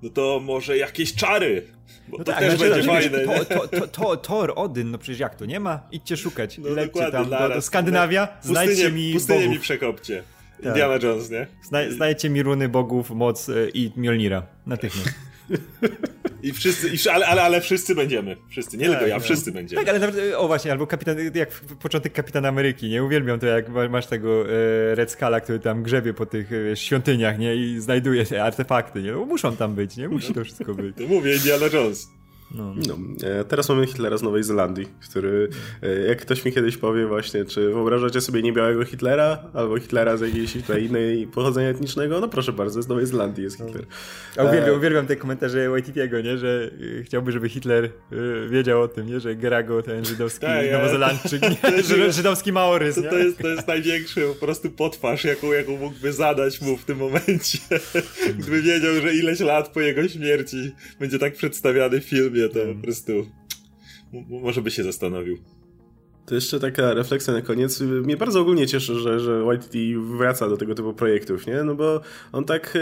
[0.03, 1.67] no to może jakieś czary.
[2.09, 3.21] Bo no to tak, też znaczy, będzie fajne.
[3.21, 5.45] To, to, to, to, Thor, Odyn, no przecież jak to?
[5.47, 5.81] Nie ma?
[5.93, 6.59] Idźcie szukać.
[6.59, 9.55] No Lećcie tam do, do Skandynawia, znajdźcie mi pustynię bogów.
[9.55, 10.23] mi przekopcie.
[10.57, 10.67] Tak.
[10.67, 11.47] Indiana Jones, nie?
[11.63, 14.43] Zna, znajdźcie mi runy bogów, moc y, i Mjolnira.
[14.67, 15.11] Natychmiast.
[16.43, 18.37] I wszyscy, i, ale, ale, ale wszyscy będziemy.
[18.49, 19.21] Wszyscy, nie tak, tylko ja, no.
[19.21, 19.83] wszyscy będziemy.
[19.83, 21.51] Tak, ale nawet, o właśnie, albo kapitan, jak
[21.83, 23.05] początek Kapitan Ameryki, nie?
[23.05, 27.39] Uwielbiam to, jak masz tego e, Red Scala, który tam grzebie po tych e, świątyniach,
[27.39, 27.57] nie?
[27.57, 29.13] I znajduje te artefakty, nie?
[29.13, 30.09] No, muszą tam być, nie?
[30.09, 30.97] Musi to wszystko być.
[31.03, 32.09] To mówię, Indiana Jones.
[32.55, 32.75] No.
[32.89, 32.97] no.
[33.29, 35.49] E, teraz mamy Hitlera z Nowej Zelandii, który,
[35.83, 40.21] e, jak ktoś mi kiedyś powie właśnie, czy wyobrażacie sobie niebiałego Hitlera, albo Hitlera z
[40.21, 43.85] jakiejś tutaj innej pochodzenia etnicznego, no proszę bardzo, z Nowej Zelandii jest Hitler.
[44.37, 44.77] A uwielbiam, e...
[44.77, 46.71] uwielbiam te komentarze Waititiego, nie, że
[47.05, 47.91] chciałby, żeby Hitler
[48.51, 51.43] wiedział o tym, nie, że Gerago, ten żydowski tak, nowozelandczyk,
[51.99, 56.13] nie, żydowski maorys, to, to, jest, to jest największy po prostu potwarz, jaką, jaką mógłby
[56.13, 57.59] zadać mu w tym momencie,
[58.39, 62.83] gdyby wiedział, że ileś lat po jego śmierci będzie tak przedstawiany w filmie, to po
[62.83, 63.13] prostu
[64.29, 65.39] może by się zastanowił.
[66.33, 67.81] To jeszcze taka refleksja na koniec.
[67.81, 69.75] Mnie bardzo ogólnie cieszy, że, że YTT
[70.17, 71.63] wraca do tego typu projektów, nie?
[71.63, 72.01] No bo
[72.33, 72.79] on tak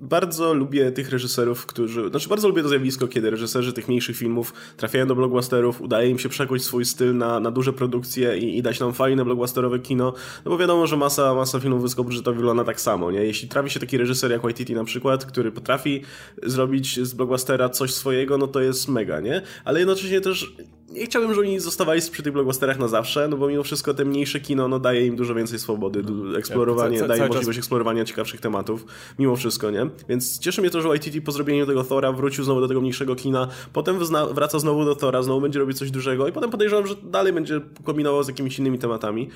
[0.00, 2.08] bardzo lubię tych reżyserów, którzy...
[2.10, 6.18] Znaczy bardzo lubię to zjawisko, kiedy reżyserzy tych mniejszych filmów trafiają do blockbusterów, udaje im
[6.18, 10.14] się przekuć swój styl na, na duże produkcje i, i dać nam fajne blockbusterowe kino,
[10.44, 13.24] no bo wiadomo, że masa, masa filmów wysokobudżetowych wygląda tak samo, nie?
[13.24, 16.02] Jeśli trafi się taki reżyser jak YTT na przykład, który potrafi
[16.42, 19.42] zrobić z blockbustera coś swojego, no to jest mega, nie?
[19.64, 20.54] Ale jednocześnie też
[20.94, 24.04] nie chciałbym, żeby oni zostawali przy tych blockbusterach na zawsze, no bo mimo wszystko te
[24.04, 26.02] mniejsze kino no, daje im dużo więcej swobody,
[26.38, 27.58] eksplorowanie, co, co, daje możliwość czas...
[27.58, 28.86] eksplorowania ciekawszych tematów,
[29.18, 29.86] mimo wszystko, nie?
[30.08, 33.16] Więc cieszy mnie to, że YTT po zrobieniu tego Thora wrócił znowu do tego mniejszego
[33.16, 33.98] kina, potem
[34.32, 37.60] wraca znowu do Thora, znowu będzie robić coś dużego i potem podejrzewam, że dalej będzie
[37.84, 39.28] kombinował z jakimiś innymi tematami.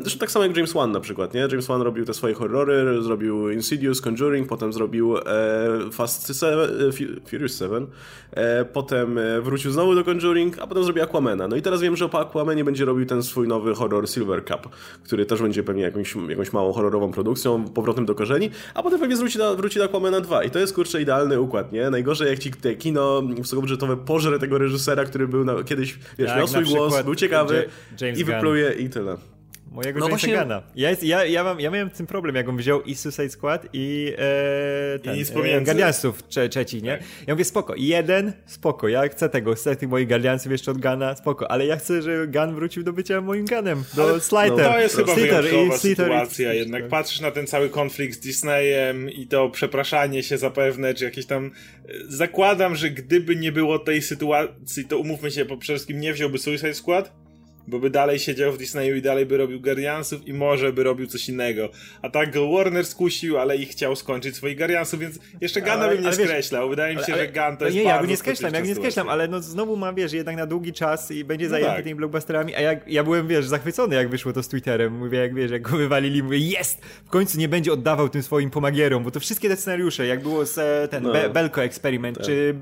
[0.00, 1.40] Zresztą tak samo jak James Wan na przykład, nie?
[1.40, 5.22] James Wan robił te swoje horrory, zrobił Insidious, Conjuring, potem zrobił e,
[5.92, 6.92] Fast Seven, e,
[7.30, 7.86] Furious 7,
[8.30, 11.48] e, potem e, wrócił znowu do Conjuring, a potem zrobił Aquamana.
[11.48, 14.68] No i teraz wiem, że po Aquamanie będzie robił ten swój nowy horror Silver Cup,
[15.04, 19.16] który też będzie pewnie jakąś, jakąś małą horrorową produkcją, powrotem do korzeni, a potem pewnie
[19.16, 21.90] wróci do, wróci do Aquamana 2 i to jest kurczę idealny układ, nie?
[21.90, 26.48] Najgorzej jak ci te kino wysokobudżetowe pożre tego reżysera, który był na, kiedyś, wiesz, miał
[26.48, 27.68] swój głos, był ciekawy
[28.00, 29.16] James i wypluje i tyle.
[29.72, 30.26] Mojego no Jamesa.
[30.26, 30.62] Gana.
[30.74, 33.66] Ja, jest, ja, ja, mam, ja miałem tym problem, jak on wziął i Suicide Squad
[33.72, 36.98] i, e, ten, I e, Guardiansów trze, trzeci, nie?
[36.98, 37.06] Tak.
[37.26, 41.16] Ja mówię, spoko, jeden, spoko, ja chcę tego, chcę tych moich Guardiansów jeszcze od Gana,
[41.16, 44.50] spoko, ale ja chcę, żeby Gun wrócił do bycia moim Gunem, do ale, Sliter.
[44.50, 48.14] No, to jest chyba Sliter wyjątkowa i, sytuacja, i, jednak patrzysz na ten cały konflikt
[48.14, 51.50] z Disneyem i to przepraszanie się zapewne, czy jakieś tam...
[52.08, 56.38] Zakładam, że gdyby nie było tej sytuacji, to umówmy się, po przede wszystkim nie wziąłby
[56.38, 57.21] Suicide Squad,
[57.66, 61.06] bo by dalej siedział w Disneyu i dalej by robił Guardiansów i może by robił
[61.06, 61.68] coś innego.
[62.02, 66.04] A tak go Warner skusił, ale i chciał skończyć swoich Guardiansów, więc jeszcze Gana bym
[66.04, 66.68] nie skreślał.
[66.68, 68.66] Wydaje mi się, ale, że Gun to jest Nie, ja go nie skreślam, ja go
[68.66, 71.74] nie skreślam, ale no znowu mam, wiesz, jednak na długi czas i będzie no zajęty
[71.74, 71.84] tak.
[71.84, 74.98] tymi blockbusterami, a ja, ja byłem, wiesz, zachwycony jak wyszło to z Twitterem.
[74.98, 76.84] Mówię, jak wiesz, jak go wywalili, mówię, jest!
[76.84, 80.46] W końcu nie będzie oddawał tym swoim pomagierom, bo to wszystkie te scenariusze, jak było
[80.46, 81.12] z e, ten no.
[81.12, 82.26] Be Belko Experiment, tak.
[82.26, 82.54] czy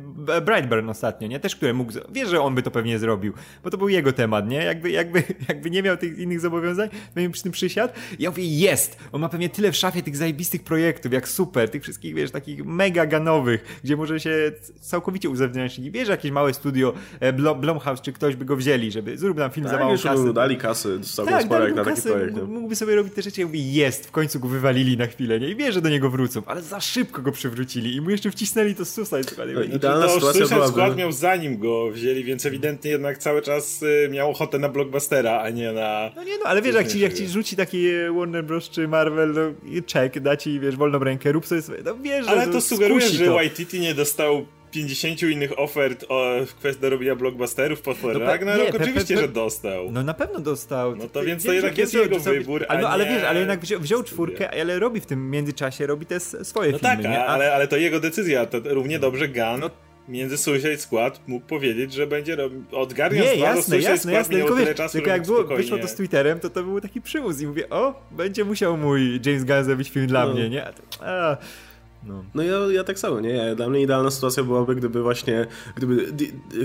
[0.47, 1.41] Brightburn ostatnio, nie?
[1.41, 3.33] Też, które mógł, wiesz, że on by to pewnie zrobił,
[3.65, 4.65] bo to był jego temat, nie?
[4.65, 7.95] Jakby jakby, jakby nie miał tych innych zobowiązań, bym przy tym przysiadł.
[8.19, 8.97] I ja mówię, jest!
[9.13, 12.65] On ma pewnie tyle w szafie tych zajebistych projektów, jak super, tych wszystkich, wiesz, takich
[12.65, 15.91] mega ganowych, gdzie może się całkowicie uzewnętrznić.
[15.91, 19.67] Wiesz, jakieś małe studio, e, Blumhouse czy ktoś by go wzięli, żeby zrób nam film
[19.67, 20.33] tak, za małą kasę.
[20.33, 22.37] dali kasy, całkiem tak, sporo jak na taki projekt.
[22.49, 23.41] Mógłby sobie robić te rzeczy.
[23.41, 24.07] Ja mówię, jest!
[24.07, 25.49] W końcu go wywalili na chwilę, nie?
[25.49, 28.75] I wie, że do niego wrócą, ale za szybko go przywrócili i mu jeszcze wcisnęli
[28.75, 29.49] to Suicide Squad.
[29.55, 33.83] No, idealna to sytuacja Suicide Squad miał zanim go wzięli, więc ewidentnie jednak cały czas
[33.83, 36.11] y, miał ochotę na blockbustera, a nie na...
[36.17, 37.87] No nie no, ale wiesz, jak ci, jak ci rzuci taki
[38.19, 38.71] Warner Bros.
[38.71, 39.41] czy Marvel, no,
[39.93, 43.25] check, da ci, wiesz, wolną rękę, rób sobie, no wiesz, Ale to, to sugeruje, że
[43.25, 43.43] to.
[43.43, 48.73] YTT nie dostał 50 innych ofert o, w kwestii do robienia blockbusterów po no, Ragnarok?
[48.73, 49.93] Nie, oczywiście, pe, pe, że dostał.
[49.93, 50.97] No na pewno dostał.
[50.97, 53.81] No to więc to jednak jest jego wybór, ale, no, ale wiesz, ale jednak wziął,
[53.81, 57.55] wziął czwórkę, ale robi w tym międzyczasie, robi te swoje no filmy, tak, a, ale,
[57.55, 59.71] ale to jego decyzja, to równie dobrze Gun no,
[60.11, 62.65] między Suicide Squad mógł powiedzieć, że będzie robił
[63.13, 66.51] Nie, jasne, jasne, jasne, tylko, wiesz, czasu, tylko jak było, wyszło to z Twitterem, to
[66.51, 70.27] to był taki przymus i mówię, o, będzie musiał mój James Gunn zrobić film dla
[70.27, 70.35] no.
[70.35, 70.67] mnie, nie?
[71.01, 71.37] A,
[72.05, 73.55] no, no ja, ja tak samo, nie?
[73.57, 75.47] Dla mnie idealna sytuacja byłaby, gdyby właśnie,
[75.77, 76.07] gdyby,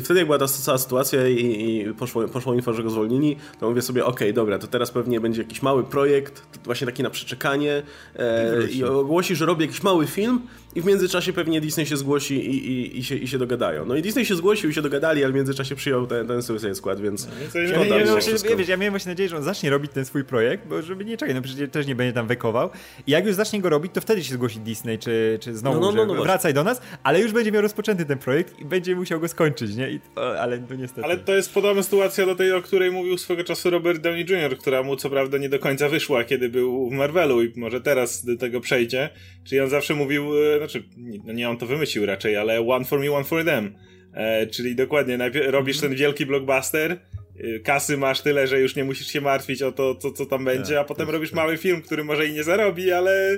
[0.03, 3.69] wtedy jak była ta cała sytuacja i, i poszło, poszło info, że go zwolnili, to
[3.69, 7.09] mówię sobie, okej, okay, dobra, to teraz pewnie będzie jakiś mały projekt, właśnie taki na
[7.09, 7.83] przeczekanie
[8.15, 10.41] e, i ogłosi, że robi jakiś mały film
[10.75, 13.85] i w międzyczasie pewnie Disney się zgłosi i, i, i, się, i się dogadają.
[13.85, 16.75] No i Disney się zgłosił i się dogadali, ale w międzyczasie przyjął ten, ten Suicide
[16.75, 17.27] Skład, więc...
[17.27, 19.91] No, ja, ja, ja, właśnie, ja, wiesz, ja miałem właśnie nadzieję, że on zacznie robić
[19.91, 22.69] ten swój projekt, bo żeby nie czekać, no przecież też nie będzie tam wekował.
[23.07, 25.91] I jak już zacznie go robić, to wtedy się zgłosi Disney, czy, czy znowu, no,
[25.91, 28.95] no, no, no wracaj do nas, ale już będzie miał rozpoczęty ten projekt i będzie
[28.95, 29.91] musiał go skończyć, nie?
[29.91, 31.03] I, o, ale to niestety...
[31.03, 34.57] Ale to jest podobna sytuacja do tej, o której mówił swego czasu Robert Downey Jr.,
[34.57, 38.25] która mu co prawda nie do końca wyszła, kiedy był w Marvelu i może teraz
[38.25, 39.09] do tego przejdzie.
[39.45, 40.83] Czyli on zawsze mówił, e, znaczy,
[41.25, 43.75] no nie on to wymyślił raczej, ale one for me, one for them.
[44.13, 48.83] E, czyli dokładnie, najpierw robisz ten wielki blockbuster, e, kasy masz tyle, że już nie
[48.83, 51.35] musisz się martwić o to, co, co tam będzie, tak, a potem robisz tak.
[51.35, 53.37] mały film, który może i nie zarobi, ale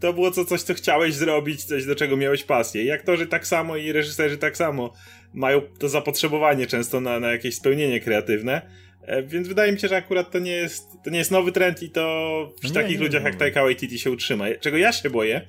[0.00, 2.84] to było co, coś, co chciałeś zrobić, coś, do czego miałeś pasję.
[2.84, 4.92] I aktorzy tak samo i reżyserzy tak samo
[5.34, 8.62] mają to zapotrzebowanie często na, na jakieś spełnienie kreatywne.
[9.02, 11.82] E, więc wydaje mi się, że akurat to nie jest, to nie jest nowy trend
[11.82, 14.44] i to przy no takich nie, ludziach nie, jak Taika Waititi się utrzyma.
[14.60, 15.46] Czego ja się boję,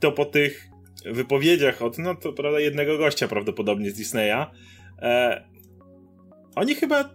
[0.00, 0.68] to po tych
[1.04, 4.46] wypowiedziach od, no to prawda, jednego gościa prawdopodobnie z Disneya,
[5.02, 5.44] e,
[6.54, 7.10] oni chyba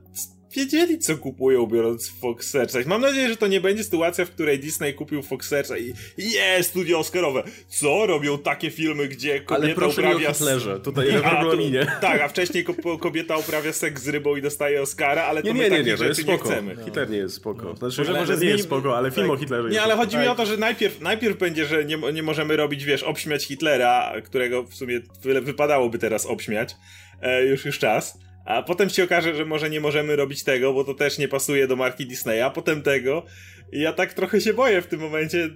[0.56, 2.88] wiedzieli, co kupują, biorąc Fox Searchlight.
[2.90, 6.64] Mam nadzieję, że to nie będzie sytuacja, w której Disney kupił Fox Searchlight i je,
[6.64, 7.44] studio Oscarowe.
[7.68, 8.06] Co?
[8.06, 10.20] Robią takie filmy, gdzie kobieta Ale proszę uprawia...
[10.20, 11.86] nie o Hitlerze, tutaj a, regulaminie.
[12.02, 15.54] Tak, a wcześniej ko kobieta uprawia seks z rybą i dostaje Oscara, ale to Nie,
[15.54, 16.76] my nie, nie, nie, to jest nie chcemy.
[16.86, 17.76] Hitler nie jest spoko.
[17.76, 20.06] Znaczy, Może- może, może nie jest spoko, ale film o Hitlerze Nie, jest ale spoko.
[20.06, 23.46] chodzi mi o to, że najpierw, najpierw będzie, że nie, nie możemy robić, wiesz, obśmiać
[23.46, 26.76] Hitlera, którego w sumie wy- wypadałoby teraz obśmiać,
[27.22, 28.18] e, już już czas.
[28.46, 31.68] A potem się okaże, że może nie możemy robić tego, bo to też nie pasuje
[31.68, 33.26] do marki Disneya, a potem tego.
[33.72, 35.50] I ja tak trochę się boję w tym momencie.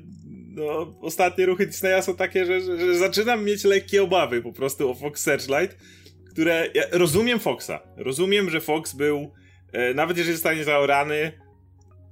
[0.50, 4.90] No, ostatnie ruchy Disneya są takie, że, że, że zaczynam mieć lekkie obawy po prostu
[4.90, 5.78] o Fox Searchlight,
[6.32, 6.68] które...
[6.74, 7.80] Ja rozumiem Foxa.
[7.98, 9.34] Rozumiem, że Fox był,
[9.72, 11.32] e, nawet jeżeli zostanie zaorany,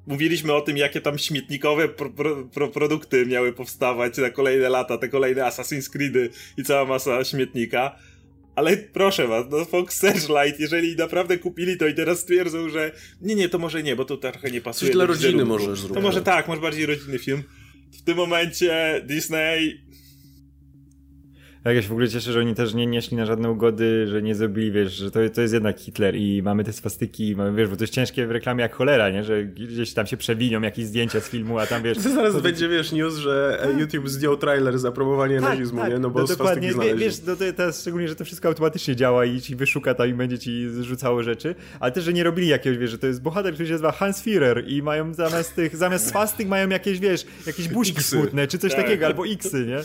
[0.08, 4.98] mówiliśmy o tym, jakie tam śmietnikowe pro, pro, pro, produkty miały powstawać na kolejne lata,
[4.98, 7.96] te kolejne Assassin's Creedy i cała masa śmietnika.
[8.56, 12.92] Ale proszę was, no Fox Searchlight, jeżeli naprawdę kupili to i teraz stwierdzą, że
[13.22, 15.54] nie, nie, to może nie, bo to trochę nie pasuje Coś dla rodziny wizerunku.
[15.54, 16.04] możesz To zrobić.
[16.04, 17.44] może tak, może bardziej rodzinny film.
[18.00, 19.82] W tym momencie Disney
[21.66, 24.08] Tak, ja się w ogóle cieszę, że oni też nie, nie szli na żadne ugody,
[24.08, 27.58] że nie zrobili, wiesz, że to, to jest jednak Hitler i mamy te swastyki, mamy,
[27.58, 29.24] wiesz, bo to jest ciężkie w reklamie jak cholera, nie?
[29.24, 31.98] Że gdzieś tam się przewinią jakieś zdjęcia z filmu, a tam wiesz...
[32.04, 36.00] To zaraz będzie, wiesz, news, że e, YouTube zdjął trailer za promowanie nazizmu, nie?
[36.00, 37.00] No bo no, dokładnie, znaleźli.
[37.00, 40.14] wiesz, no to teraz szczególnie, że to wszystko automatycznie działa i ci wyszuka tam i
[40.14, 43.54] będzie ci rzucało rzeczy, ale też, że nie robili jakiegoś, wiesz, że to jest bohater,
[43.54, 47.68] który się nazywa Hans Führer i mają zamiast tych, zamiast swastyk mają jakieś, wiesz, jakieś
[47.68, 48.84] buźki smutne, czy coś Tak.
[48.84, 49.80] takiego, albo xy, nie?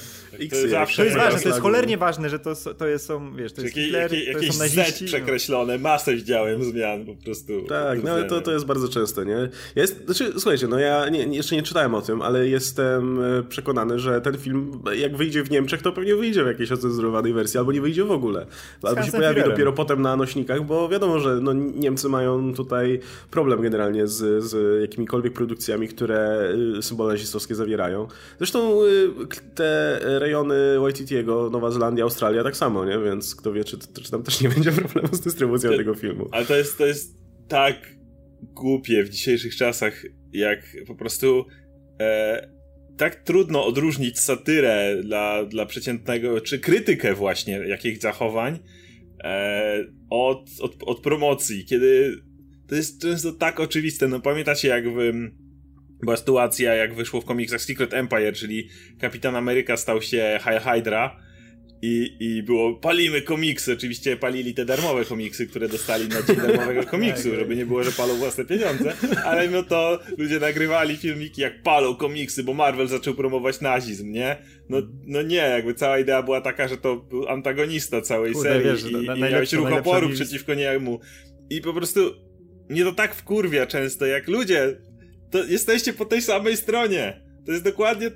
[0.46, 1.69] Xy, jak zawsze To jest ważne, to jest.
[1.70, 4.52] Cholernie ważne, że to, to jest, są, wiesz, to jest Jakie, Hitler, jakie, to jakieś
[4.52, 5.04] są naziści.
[5.04, 5.08] no.
[5.08, 7.52] przekreślone, masę widziałem zmian po prostu.
[7.68, 9.48] Tak, no ale to, to jest bardzo częste, nie?
[9.76, 13.98] Jest, znaczy, słuchajcie, no ja nie, jeszcze nie czytałem o tym, ale jestem e, przekonany,
[13.98, 17.72] że ten film, jak wyjdzie w Niemczech, to pewnie wyjdzie w jakiejś ocenzurowanej wersji, albo
[17.72, 18.46] nie wyjdzie w ogóle.
[18.82, 23.62] Albo się pojawi dopiero potem na nośnikach, bo wiadomo, że no, Niemcy mają tutaj problem
[23.62, 28.08] generalnie z, z jakimikolwiek produkcjami, które y, symbole nazistowskie zawierają.
[28.38, 29.08] Zresztą y,
[29.54, 32.98] te rejony Waititiego, Nowa Zelandia, Australia tak samo, nie?
[32.98, 36.28] Więc kto wie, czy, czy tam też nie będzie problemu z dystrybucją Ty- tego filmu.
[36.32, 37.16] Ale to jest, to jest
[37.48, 37.76] tak
[38.42, 41.44] głupie w dzisiejszych czasach, jak po prostu
[42.00, 42.50] e,
[42.96, 48.58] tak trudno odróżnić satyrę dla, dla przeciętnego, czy krytykę właśnie jakichś zachowań
[49.24, 52.16] e, od, od, od promocji, kiedy
[52.68, 54.08] to jest często tak oczywiste.
[54.08, 55.12] No pamiętacie jak w,
[56.02, 58.68] była sytuacja, jak wyszło w komiksach Secret Empire, czyli
[59.00, 61.29] Kapitan Ameryka stał się High Hydra
[61.82, 63.72] i, i było palimy komiksy.
[63.72, 67.92] Oczywiście palili te darmowe komiksy, które dostali na dzień darmowego komiksu, żeby nie było, że
[67.92, 68.92] palą własne pieniądze,
[69.24, 74.36] ale mimo to ludzie nagrywali filmiki jak palą komiksy, bo Marvel zaczął promować nazizm, nie?
[74.68, 78.64] No, no nie, jakby cała idea była taka, że to był antagonista całej Kurde, serii
[78.72, 81.00] wiesz, i, na- i najlepsza- miałeś ruch oporu mi- przeciwko niemu.
[81.50, 82.00] I po prostu
[82.68, 84.76] mnie to tak wkurwia często, jak ludzie,
[85.30, 87.20] to jesteście po tej samej stronie.
[87.46, 88.10] To jest dokładnie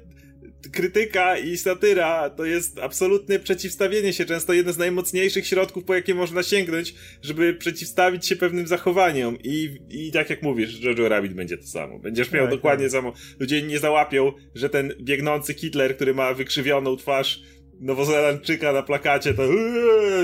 [0.72, 6.14] krytyka i satyra to jest absolutne przeciwstawienie się, często jeden z najmocniejszych środków, po jakie
[6.14, 9.38] można sięgnąć, żeby przeciwstawić się pewnym zachowaniom.
[9.44, 11.98] I, i tak jak mówisz, Jojo Rabbit będzie to samo.
[11.98, 12.92] Będziesz miał Tak, dokładnie tak.
[12.92, 13.12] samo.
[13.40, 17.42] Ludzie nie załapią, że ten biegnący Hitler, który ma wykrzywioną twarz
[17.80, 19.42] Nowozelandczyka na plakacie, to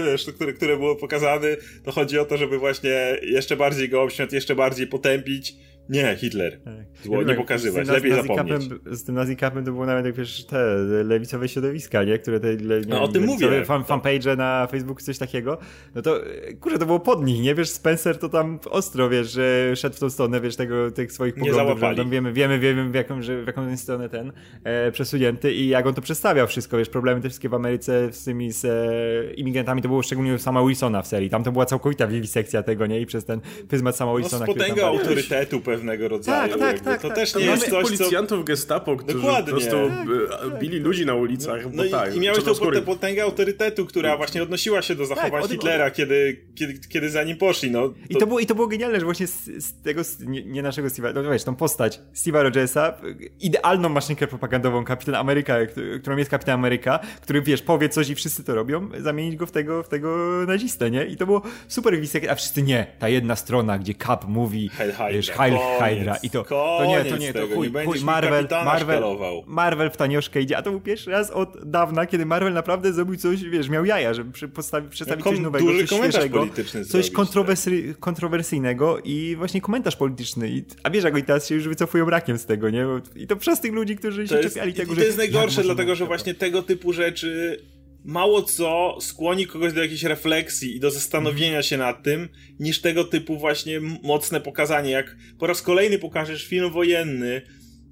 [0.07, 4.03] wiesz, to, które, które było pokazane, to chodzi o to, żeby właśnie jeszcze bardziej go
[4.03, 5.55] obśmiać, jeszcze bardziej potępić.
[5.91, 6.61] Nie, Hitler.
[6.65, 6.75] Tak.
[7.09, 8.63] Nie wiem, pokazywać, z lepiej zapomnieć.
[8.91, 12.19] Z tym nazikapem to było nawet, jak wiesz, te lewicowe środowiska, nie?
[12.19, 13.65] Które te, le, nie No, o tym mówię.
[13.65, 15.59] Fan, fanpage na Facebooku, coś takiego.
[15.95, 17.55] No to, e, kurczę, to było pod nich, nie?
[17.55, 21.37] Wiesz, Spencer to tam ostro, wiesz, że szedł w tą stronę, wiesz, tego, tych swoich
[21.37, 21.81] Nie poglądów.
[21.81, 24.33] Że tam wiemy, wiemy, wiemy w jaką, że, w jaką stronę ten
[24.65, 28.25] e, przesunięty i jak on to przedstawiał wszystko, wiesz, problemy te wszystkie w Ameryce z
[28.25, 31.31] tymi z e, imigrantami, to było szczególnie sama Wilsona w serii.
[31.31, 33.01] Tam to była całkowita wiwisekcja tego, nie?
[33.01, 35.01] I przez ten pryzmat sama No, Wilsona, z potęgą walczył.
[35.01, 36.53] autorytetu pewnego rodzaju.
[36.53, 37.17] Tak, tak, tak, to tak.
[37.17, 37.97] też nie jest mamy coś, co...
[37.99, 39.45] policjantów gestapo, którzy Dokładnie.
[39.45, 42.17] po prostu e, bili ludzi na ulicach, No bo i, tak.
[42.17, 46.47] i miałeś tą potę- potęgę autorytetu, która właśnie odnosiła się do zachowań od- Hitlera, kiedy,
[46.55, 47.71] kiedy, kiedy za nim poszli.
[47.71, 50.45] No, I to, było, I to było genialne, że właśnie z, z tego, z, nie,
[50.45, 52.95] nie naszego Steve'a, no wiesz, tą postać Steve'a Rogersa,
[53.41, 55.57] idealną maszynkę propagandową Kapitan Ameryka,
[56.01, 59.53] którą jest Kapitan Ameryka, który, wiesz, powie coś i wszyscy to robią, zamienić go w
[59.53, 60.17] tego, w tego
[60.47, 61.05] nazistę, nie?
[61.05, 61.95] I to było super
[62.31, 66.31] a wszyscy nie, ta jedna strona, gdzie Cap mówi, Heil wiesz, Heil koniec, Hydra i
[66.31, 69.45] to, to nie, to nie, to chuj, nie chuj, Marvel, Marvel, szkalował.
[69.47, 73.17] Marvel w tanioszkę idzie, a to był pierwszy raz od dawna, kiedy Marvel naprawdę zrobił
[73.17, 78.99] coś, wiesz, miał jaja, żeby przedstawić coś nowego, duży coś świeżego, coś zrobić, kontrowersy, kontrowersyjnego
[79.05, 80.49] i właśnie komentarz polityczny.
[80.49, 82.87] I, a wiesz, jak oni teraz się już wycofują rakiem z tego, nie?
[83.17, 85.01] I to przez tych ludzi, którzy To się jest, czepiali tego, I że...
[85.01, 87.61] to jest najgorsze, dlatego że tak właśnie tego typu rzeczy
[88.05, 92.29] mało co skłoni kogoś do jakiejś refleksji i do zastanowienia się nad tym,
[92.61, 94.91] niż tego typu właśnie mocne pokazanie.
[94.91, 97.43] Jak po raz kolejny pokażesz film wojenny,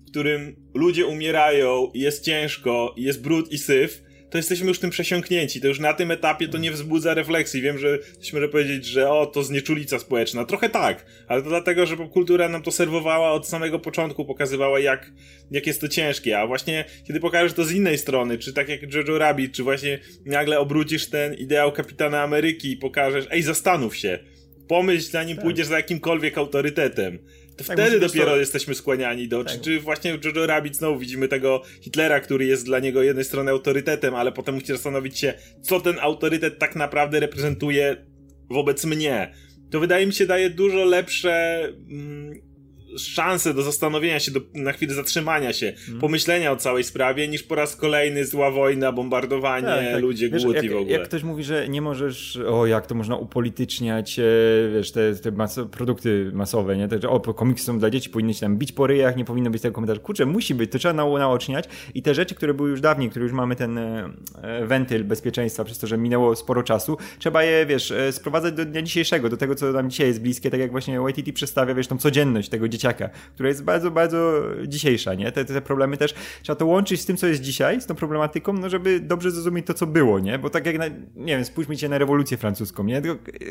[0.07, 5.61] w którym ludzie umierają, jest ciężko, jest brud i syf, to jesteśmy już tym przesiąknięci.
[5.61, 7.63] To już na tym etapie to nie wzbudza refleksji.
[7.63, 10.45] Wiem, że ktoś może powiedzieć, że o, to znieczulica społeczna.
[10.45, 15.13] Trochę tak, ale to dlatego, że popkultura nam to serwowała od samego początku, pokazywała jak,
[15.51, 16.39] jak jest to ciężkie.
[16.39, 19.99] A właśnie kiedy pokażesz to z innej strony, czy tak jak Jojo Rabbit, czy właśnie
[20.27, 24.19] nagle obrócisz ten ideał kapitana Ameryki i pokażesz, ej, zastanów się,
[24.69, 25.45] pomyśl zanim tak.
[25.45, 28.37] pójdziesz za jakimkolwiek autorytetem to tak, wtedy dopiero to...
[28.37, 29.45] jesteśmy skłaniani do.
[29.45, 29.53] Tak.
[29.53, 33.25] Czy, czy właśnie w Jojo Rabbit znowu widzimy tego Hitlera, który jest dla niego jednej
[33.25, 38.07] strony autorytetem, ale potem musi zastanowić się, co ten autorytet tak naprawdę reprezentuje
[38.51, 39.35] wobec mnie.
[39.71, 42.48] To wydaje mi się daje dużo lepsze mm,
[42.97, 46.01] szansę do zastanowienia się, do, na chwilę zatrzymania się, hmm.
[46.01, 50.03] pomyślenia o całej sprawie, niż po raz kolejny zła wojna, bombardowanie, tak, tak.
[50.03, 50.93] ludzie, wiesz, głód jak, i w ogóle.
[50.93, 54.23] Jak ktoś mówi, że nie możesz, o jak to można upolityczniać, e,
[54.75, 56.89] wiesz, te, te mas produkty masowe, nie?
[56.89, 59.63] Te, o, komiksy są dla dzieci, powinny się tam bić po ryjach, nie powinno być
[59.63, 60.01] tego komentarza.
[60.01, 61.65] Kurczę, musi być, to trzeba naoczniać
[61.95, 64.11] i te rzeczy, które były już dawniej, które już mamy ten e,
[64.43, 68.83] e, wentyl bezpieczeństwa, przez to, że minęło sporo czasu, trzeba je, wiesz, sprowadzać do dnia
[68.83, 71.99] dzisiejszego, do tego, co nam dzisiaj jest bliskie, tak jak właśnie YTT przedstawia, wiesz, tą
[71.99, 75.33] codzienność tego dzieciaka, która jest bardzo, bardzo dzisiejsza, nie?
[75.33, 78.53] Te, te problemy też trzeba to łączyć z tym, co jest dzisiaj, z tą problematyką,
[78.53, 80.39] no żeby dobrze zrozumieć to, co było, nie?
[80.39, 83.03] Bo tak jak, na, nie wiem, spójrzmy się na rewolucję francuską, nie?
[83.03, 83.49] Tylko, yy,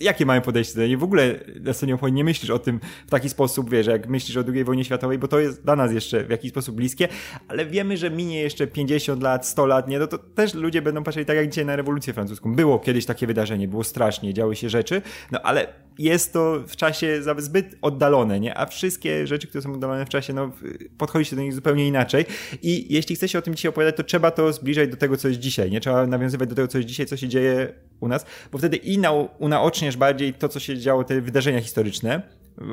[0.00, 0.96] jakie mamy podejście do niej?
[0.96, 4.44] W ogóle na scenie nie myślisz o tym w taki sposób, wiesz, jak myślisz o
[4.54, 7.08] II wojnie światowej, bo to jest dla nas jeszcze w jakiś sposób bliskie,
[7.48, 9.98] ale wiemy, że minie jeszcze 50 lat, 100 lat, nie?
[9.98, 12.54] No to też ludzie będą patrzeli tak jak dzisiaj na rewolucję francuską.
[12.54, 15.66] Było kiedyś takie wydarzenie, było strasznie, działy się rzeczy, no ale
[15.98, 18.51] jest to w czasie zbyt oddalone, nie?
[18.54, 20.52] A wszystkie rzeczy, które są oddalone w czasie, no
[20.98, 22.24] podchodzi się do nich zupełnie inaczej.
[22.62, 25.28] I jeśli chce się o tym dzisiaj opowiadać, to trzeba to zbliżać do tego, co
[25.28, 25.80] jest dzisiaj, nie?
[25.80, 28.98] Trzeba nawiązywać do tego, co jest dzisiaj, co się dzieje u nas, bo wtedy i
[29.38, 32.22] unaoczniesz bardziej to, co się działo, te wydarzenia historyczne,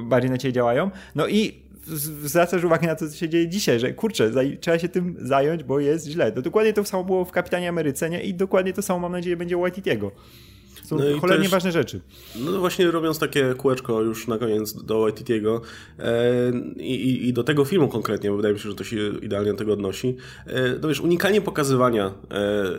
[0.04, 3.94] bardziej na ciebie działają, no i zwracasz uwagę na to, co się dzieje dzisiaj, że
[3.94, 6.32] kurczę, trzeba się tym zająć, bo jest źle.
[6.32, 8.24] To dokładnie to samo było w Kapitanie Ameryce, nie?
[8.24, 10.12] I dokładnie to samo, mam nadzieję, będzie u Waititiego.
[10.84, 12.00] Są no cholernie też, ważne rzeczy.
[12.36, 15.62] No właśnie robiąc takie kółeczko już na koniec do Waititiego
[16.00, 19.52] e, i, i, do tego filmu konkretnie, bo wydaje mi się, że to się idealnie
[19.52, 20.16] do tego odnosi,
[20.48, 22.14] e, no wiesz, unikanie pokazywania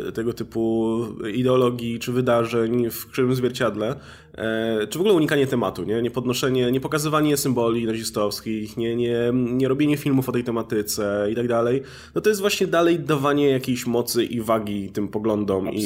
[0.09, 1.01] e, tego typu
[1.35, 3.97] ideologii czy wydarzeń w krzywym zwierciadle
[4.41, 6.03] E, czy w ogóle unikanie tematu, nie?
[6.03, 11.35] Nie podnoszenie, nie pokazywanie symboli nazistowskich, nie, nie, nie robienie filmów o tej tematyce i
[11.35, 11.83] tak dalej,
[12.15, 15.85] no to jest właśnie dalej dawanie jakiejś mocy i wagi tym poglądom i,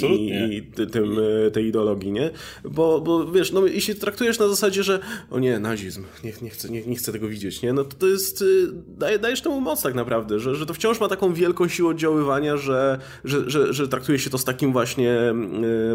[0.57, 2.31] i, tym, e, tej ideologii, nie?
[2.65, 5.01] Bo, bo wiesz, no jeśli traktujesz na zasadzie, że
[5.31, 7.73] o nie, nazizm, nie, nie, chcę, nie, nie chcę tego widzieć, nie?
[7.73, 11.01] No to, to jest, y, daje, dajesz temu moc tak naprawdę, że, że to wciąż
[11.01, 15.35] ma taką wielką siłę oddziaływania, że, że, że, że traktuje się to z takim właśnie,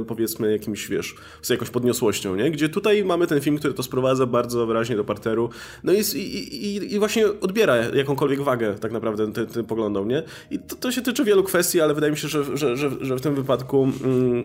[0.01, 2.51] y, powiedzmy, jakimś, wiesz, z jakąś podniosłością, nie?
[2.51, 5.49] Gdzie tutaj mamy ten film, który to sprowadza bardzo wyraźnie do parteru,
[5.83, 10.23] no i, i, i właśnie odbiera jakąkolwiek wagę tak naprawdę tym, tym poglądom, nie?
[10.51, 13.15] I to, to, się tyczy wielu kwestii, ale wydaje mi się, że, że, że, że
[13.15, 14.43] w tym wypadku mm,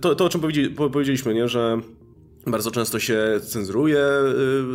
[0.00, 0.61] to, to, o czym powiedzieliśmy,
[1.32, 1.48] nie?
[1.48, 1.80] Że
[2.46, 4.06] bardzo często się cenzuruje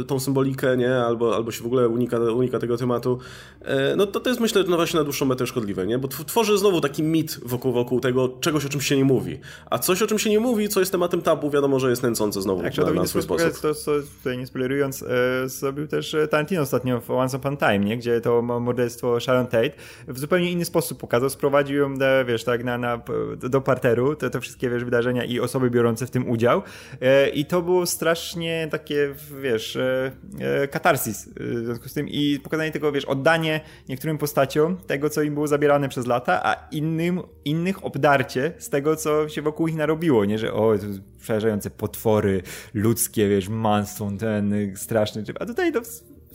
[0.01, 0.95] y, tą symbolikę, nie?
[0.95, 3.19] Albo, albo się w ogóle unika, unika tego tematu.
[3.61, 5.97] E, no to, to jest myślę no właśnie na dłuższą metę szkodliwe, nie?
[5.97, 9.39] Bo tworzy znowu taki mit wokół, wokół tego czegoś, o czym się nie mówi.
[9.69, 12.41] A coś, o czym się nie mówi, co jest tematem tabu, wiadomo, że jest nęcące
[12.41, 13.59] znowu tak, na, na swój sposób.
[13.61, 17.79] To, co tutaj nie spoilerując, e, zrobił też e, Tarantino ostatnio w Once Upon Time,
[17.79, 17.97] nie?
[17.97, 19.71] Gdzie to morderstwo Sharon Tate
[20.07, 23.01] w zupełnie inny sposób pokazał, sprowadził ją, do, wiesz, tak, na, na,
[23.49, 26.61] do parteru, te, te wszystkie, wiesz, wydarzenia i osoby biorące w tym udział.
[27.01, 32.09] E, I to to było strasznie takie, wiesz, e, e, katarsis w związku z tym
[32.09, 36.67] i pokazanie tego, wiesz, oddanie niektórym postaciom tego, co im było zabierane przez lata, a
[36.71, 40.73] innym, innych obdarcie z tego, co się wokół ich narobiło, nie, że o,
[41.21, 42.41] przerażające potwory
[42.73, 45.81] ludzkie, wiesz, monstrum ten straszny, a tutaj to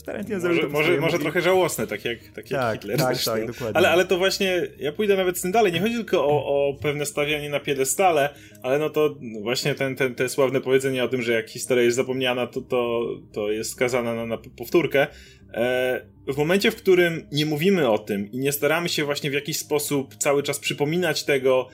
[0.05, 2.99] Tarantino może, może, może trochę żałosne, tak jak, tak jak tak, Hitler.
[2.99, 3.77] Tak, tak, dokładnie.
[3.77, 5.73] Ale, ale to właśnie, ja pójdę nawet z tym dalej.
[5.73, 10.15] Nie chodzi tylko o, o pewne stawianie na piedestale, ale no to właśnie ten, ten,
[10.15, 14.15] te sławne powiedzenie o tym, że jak historia jest zapomniana, to, to, to jest skazana
[14.15, 15.07] na, na powtórkę.
[15.55, 19.35] E, w momencie, w którym nie mówimy o tym i nie staramy się właśnie w
[19.35, 21.69] jakiś sposób cały czas przypominać tego,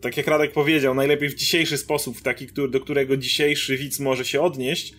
[0.00, 4.40] tak jak Radek powiedział, najlepiej w dzisiejszy sposób, taki, do którego dzisiejszy widz może się
[4.40, 4.94] odnieść,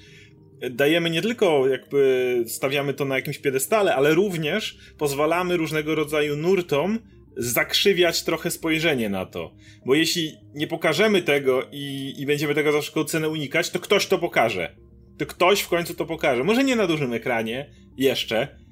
[0.72, 7.00] dajemy nie tylko jakby stawiamy to na jakimś piedestale, ale również pozwalamy różnego rodzaju nurtom
[7.38, 9.54] zakrzywiać trochę spojrzenie na to.
[9.86, 14.08] Bo jeśli nie pokażemy tego i, i będziemy tego za wszelką cenę unikać, to ktoś
[14.08, 14.76] to pokaże.
[15.18, 16.44] To ktoś w końcu to pokaże.
[16.44, 18.63] Może nie na dużym ekranie, jeszcze,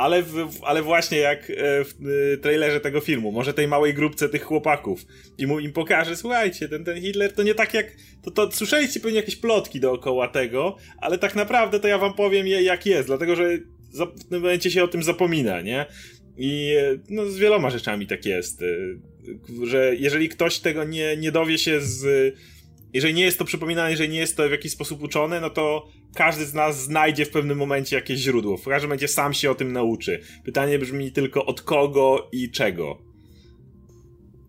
[0.00, 1.94] ale, w, ale właśnie jak e, w
[2.34, 5.06] e, trailerze tego filmu, może tej małej grupce tych chłopaków
[5.38, 9.00] i mu im pokaże, słuchajcie, ten, ten Hitler to nie tak jak, to, to słyszeliście
[9.00, 13.36] pewnie jakieś plotki dookoła tego, ale tak naprawdę to ja wam powiem jak jest, dlatego
[13.36, 13.58] że
[13.92, 15.86] w tym momencie się o tym zapomina, nie?
[16.36, 18.64] I e, no, z wieloma rzeczami tak jest,
[19.64, 22.34] że jeżeli ktoś tego nie, nie dowie się z
[22.92, 25.88] jeżeli nie jest to przypominane, jeżeli nie jest to w jakiś sposób uczone, no to
[26.14, 28.56] każdy z nas znajdzie w pewnym momencie jakieś źródło.
[28.56, 30.20] W każdym momencie sam się o tym nauczy.
[30.44, 32.98] Pytanie brzmi tylko od kogo i czego.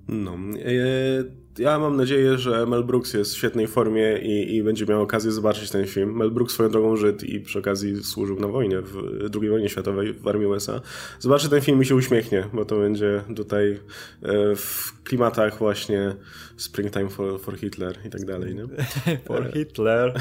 [0.07, 0.37] No.
[0.57, 5.01] E, ja mam nadzieję, że Mel Brooks jest w świetnej formie i, i, będzie miał
[5.01, 6.17] okazję zobaczyć ten film.
[6.17, 8.97] Mel Brooks swoją drogą Żyd i przy okazji służył na wojnie, w
[9.41, 10.81] II wojnie światowej w armii USA.
[11.19, 13.79] Zobaczy ten film i się uśmiechnie, bo to będzie tutaj
[14.21, 16.15] e, w klimatach właśnie
[16.57, 18.55] Springtime for, for Hitler i tak dalej.
[18.55, 18.63] Nie?
[19.27, 20.13] for Hitler.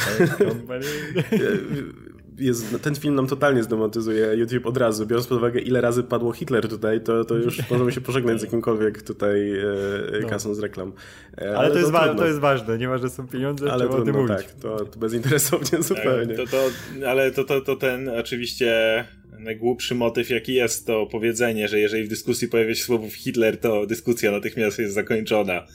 [2.40, 5.06] jest, ten film nam totalnie zdemotyzuje YouTube od razu.
[5.06, 8.42] Biorąc pod uwagę, ile razy padło Hitler tutaj, to, to już możemy się pożegnać z
[8.42, 9.64] jakimkolwiek tutaj e,
[10.22, 10.28] no.
[10.28, 10.54] kasą no.
[10.54, 10.92] z reklam.
[11.38, 14.04] E, ale, ale to, jest to jest ważne, nie że są pieniądze, ale trudno, o
[14.04, 14.36] tym mówić.
[14.36, 16.34] tak, to, to bezinteresownie tak, zupełnie.
[16.34, 16.70] To, to,
[17.08, 19.04] ale to, to, to ten oczywiście
[19.38, 23.86] najgłupszy motyw jaki jest to powiedzenie, że jeżeli w dyskusji pojawia się słowo Hitler, to
[23.86, 25.66] dyskusja natychmiast jest zakończona.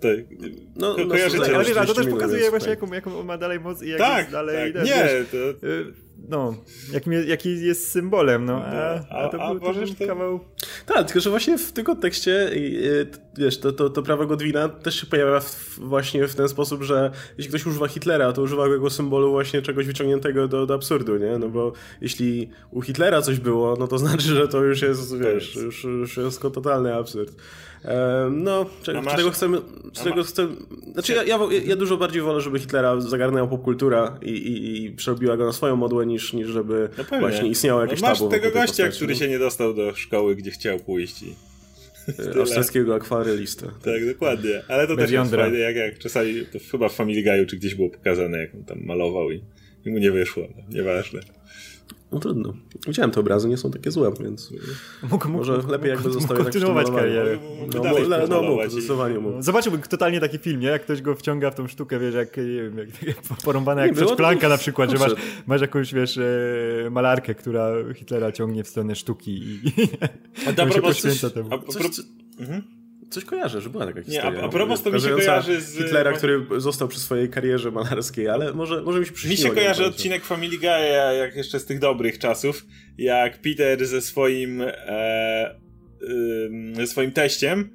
[0.00, 0.08] To,
[0.76, 1.54] no, ko no, kojarzycie.
[1.54, 2.80] Ale wiesz, to też pokazuje właśnie, tak.
[2.80, 4.72] jaką, jaką on ma dalej moc i jak tak, jest dalej...
[4.72, 4.84] Tak.
[4.84, 5.66] Nie, to...
[5.66, 5.92] Y,
[6.28, 6.54] no,
[6.92, 8.64] jakim, jaki jest symbolem, no.
[8.64, 10.40] A, a, a to a, był, to był kawał...
[10.86, 12.50] Tak, tylko że właśnie w tym kontekście,
[13.38, 17.10] wiesz, to, to, to prawo Godwina też się pojawia w, właśnie w ten sposób, że
[17.38, 21.16] jeśli ktoś używa Hitlera, to używa go jako symbolu właśnie czegoś wyciągniętego do, do absurdu,
[21.16, 21.38] nie?
[21.38, 25.54] No bo jeśli u Hitlera coś było, no to znaczy, że to już jest, wiesz,
[25.54, 27.34] już, już jest totalny absurd.
[28.30, 29.16] No, czego, masz...
[29.16, 29.58] czego chcemy.
[29.92, 30.56] Czego chcemy
[30.92, 35.36] znaczy, ja, ja, ja, dużo bardziej wolę, żeby Hitlera zagarnęła popkultura i, i, i przerobiła
[35.36, 38.08] go na swoją modłę, niż, niż żeby no właśnie istniało jakieś no.
[38.08, 39.20] Masz tego gościa, postaci, który no.
[39.20, 41.22] się nie dostał do szkoły, gdzie chciał pójść.
[41.22, 41.34] I...
[42.38, 43.66] Austriackiego akwarelista.
[43.82, 44.62] Tak, dokładnie.
[44.68, 47.74] Ale to też jest fajne, jak, jak czasami, to chyba w Family Guy'u czy gdzieś
[47.74, 49.44] było pokazane, jak on tam malował i,
[49.86, 50.48] i mu nie wyszło.
[50.56, 51.20] No, nieważne.
[52.12, 52.54] No trudno.
[52.86, 54.52] Widziałem te obrazy, nie są takie złe, więc
[55.10, 57.38] mógł, może mógł, lepiej jakby został tak kontynuować karierę.
[57.74, 59.42] No, no, no, no mógł, zdecydowanie mógł.
[59.42, 60.68] Zobaczyłbym totalnie taki film, nie?
[60.68, 64.58] Jak ktoś go wciąga w tą sztukę, wiesz, jak, jak, jak porąbane jak Planka na
[64.58, 65.12] przykład, że masz,
[65.46, 69.60] masz jakąś, wiesz, e, malarkę, która Hitlera ciągnie w stronę sztuki i,
[70.46, 72.02] a, a, a propos, coś, a, propos,
[72.38, 72.77] mhm
[73.10, 74.30] coś kojarzę, że była taka historia.
[74.30, 75.76] Nie, a, a propos to mi się kojarzy z...
[75.76, 79.42] Hitlera, który został przy swojej karierze malarskiej, ale może, może mi się przyśniło.
[79.42, 82.66] Mi się kojarzy odcinek Family Guy, jak jeszcze z tych dobrych czasów,
[82.98, 85.58] jak Peter ze swoim e,
[86.86, 87.70] swoim teściem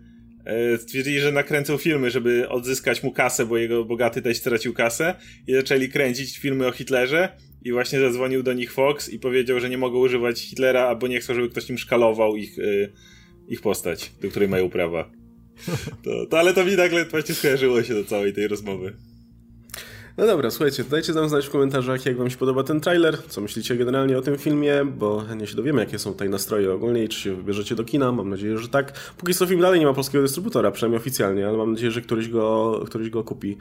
[0.45, 5.15] e, stwierdzili, że nakręcą filmy, żeby odzyskać mu kasę, bo jego bogaty teść stracił kasę
[5.47, 7.29] i zaczęli kręcić filmy o Hitlerze
[7.63, 11.19] i właśnie zadzwonił do nich Fox i powiedział, że nie mogą używać Hitlera, albo nie
[11.19, 12.63] chcą, żeby ktoś im szkalował ich, e,
[13.47, 15.11] ich postać, do której mają prawa.
[16.04, 18.93] To, to, ale to mi nagle właśnie skojarzyło się do całej tej rozmowy.
[20.18, 23.41] No dobra, słuchajcie, dajcie nam znać w komentarzach, jak wam się podoba ten trailer, co
[23.41, 27.09] myślicie generalnie o tym filmie, bo nie się dowiemy, jakie są tutaj nastroje ogólnie i
[27.09, 28.11] czy się wybierzecie do kina.
[28.11, 29.14] Mam nadzieję, że tak.
[29.18, 32.30] Póki co film dalej nie ma polskiego dystrybutora, przynajmniej oficjalnie, ale mam nadzieję, że któryś
[32.30, 33.57] go, któryś go kupi.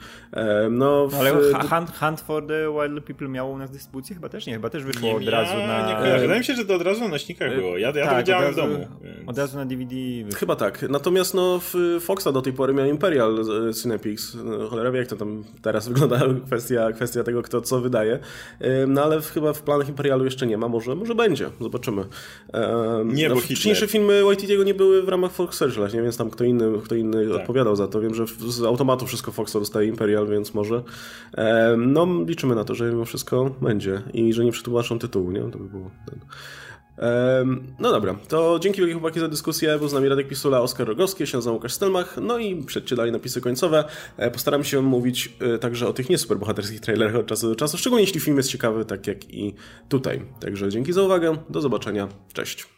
[0.71, 1.15] No, w...
[1.15, 1.31] Ale
[1.69, 4.15] Hunt, Hunt for the Wild People miało u nas dystrybucję?
[4.15, 6.03] Chyba też nie, chyba też wyszło nie, od razu na...
[6.13, 7.77] Nie Wydaje mi się, że to od razu na nośnikach e, było.
[7.77, 8.87] Ja, ja tak, to widziałem razu, w domu.
[9.03, 9.29] Więc...
[9.29, 9.95] Od razu na DVD.
[10.35, 10.85] Chyba tak.
[10.89, 11.61] Natomiast no,
[11.99, 13.39] Foxa do tej pory miał Imperial
[13.69, 14.37] e, Cinepix.
[14.43, 18.19] No, cholera wie, jak to tam teraz wygląda kwestia, kwestia tego, kto co wydaje.
[18.87, 22.03] No ale chyba w planach Imperialu jeszcze nie ma, może, może będzie, zobaczymy.
[23.05, 26.01] Nie, no, bo Wcześniejsze filmy Waititiego nie były w ramach Fox Searchlight, nie?
[26.01, 27.41] więc tam kto inny, kto inny tak.
[27.41, 28.01] odpowiadał za to.
[28.01, 30.83] Wiem, że z automatu wszystko Fox dostaje Imperial, więc może.
[31.77, 35.39] No liczymy na to, że mimo wszystko będzie i że nie przetłumaczą tytułu, nie?
[35.39, 35.91] To by było...
[36.05, 36.19] Ten.
[37.79, 39.79] No dobra, to dzięki wielkie chłopaki za dyskusję.
[39.79, 42.17] Był z nami Radek Pisula, Oskar Rogowski, się nazywam Łukasz Stelmach.
[42.21, 42.65] No i
[42.95, 43.83] dalej napisy końcowe.
[44.17, 48.03] E, postaram się mówić e, także o tych niesuperbohaterskich trailerach od czasu do czasu, szczególnie
[48.03, 49.55] jeśli film jest ciekawy, tak jak i
[49.89, 50.21] tutaj.
[50.39, 52.73] Także dzięki za uwagę, do zobaczenia, cześć.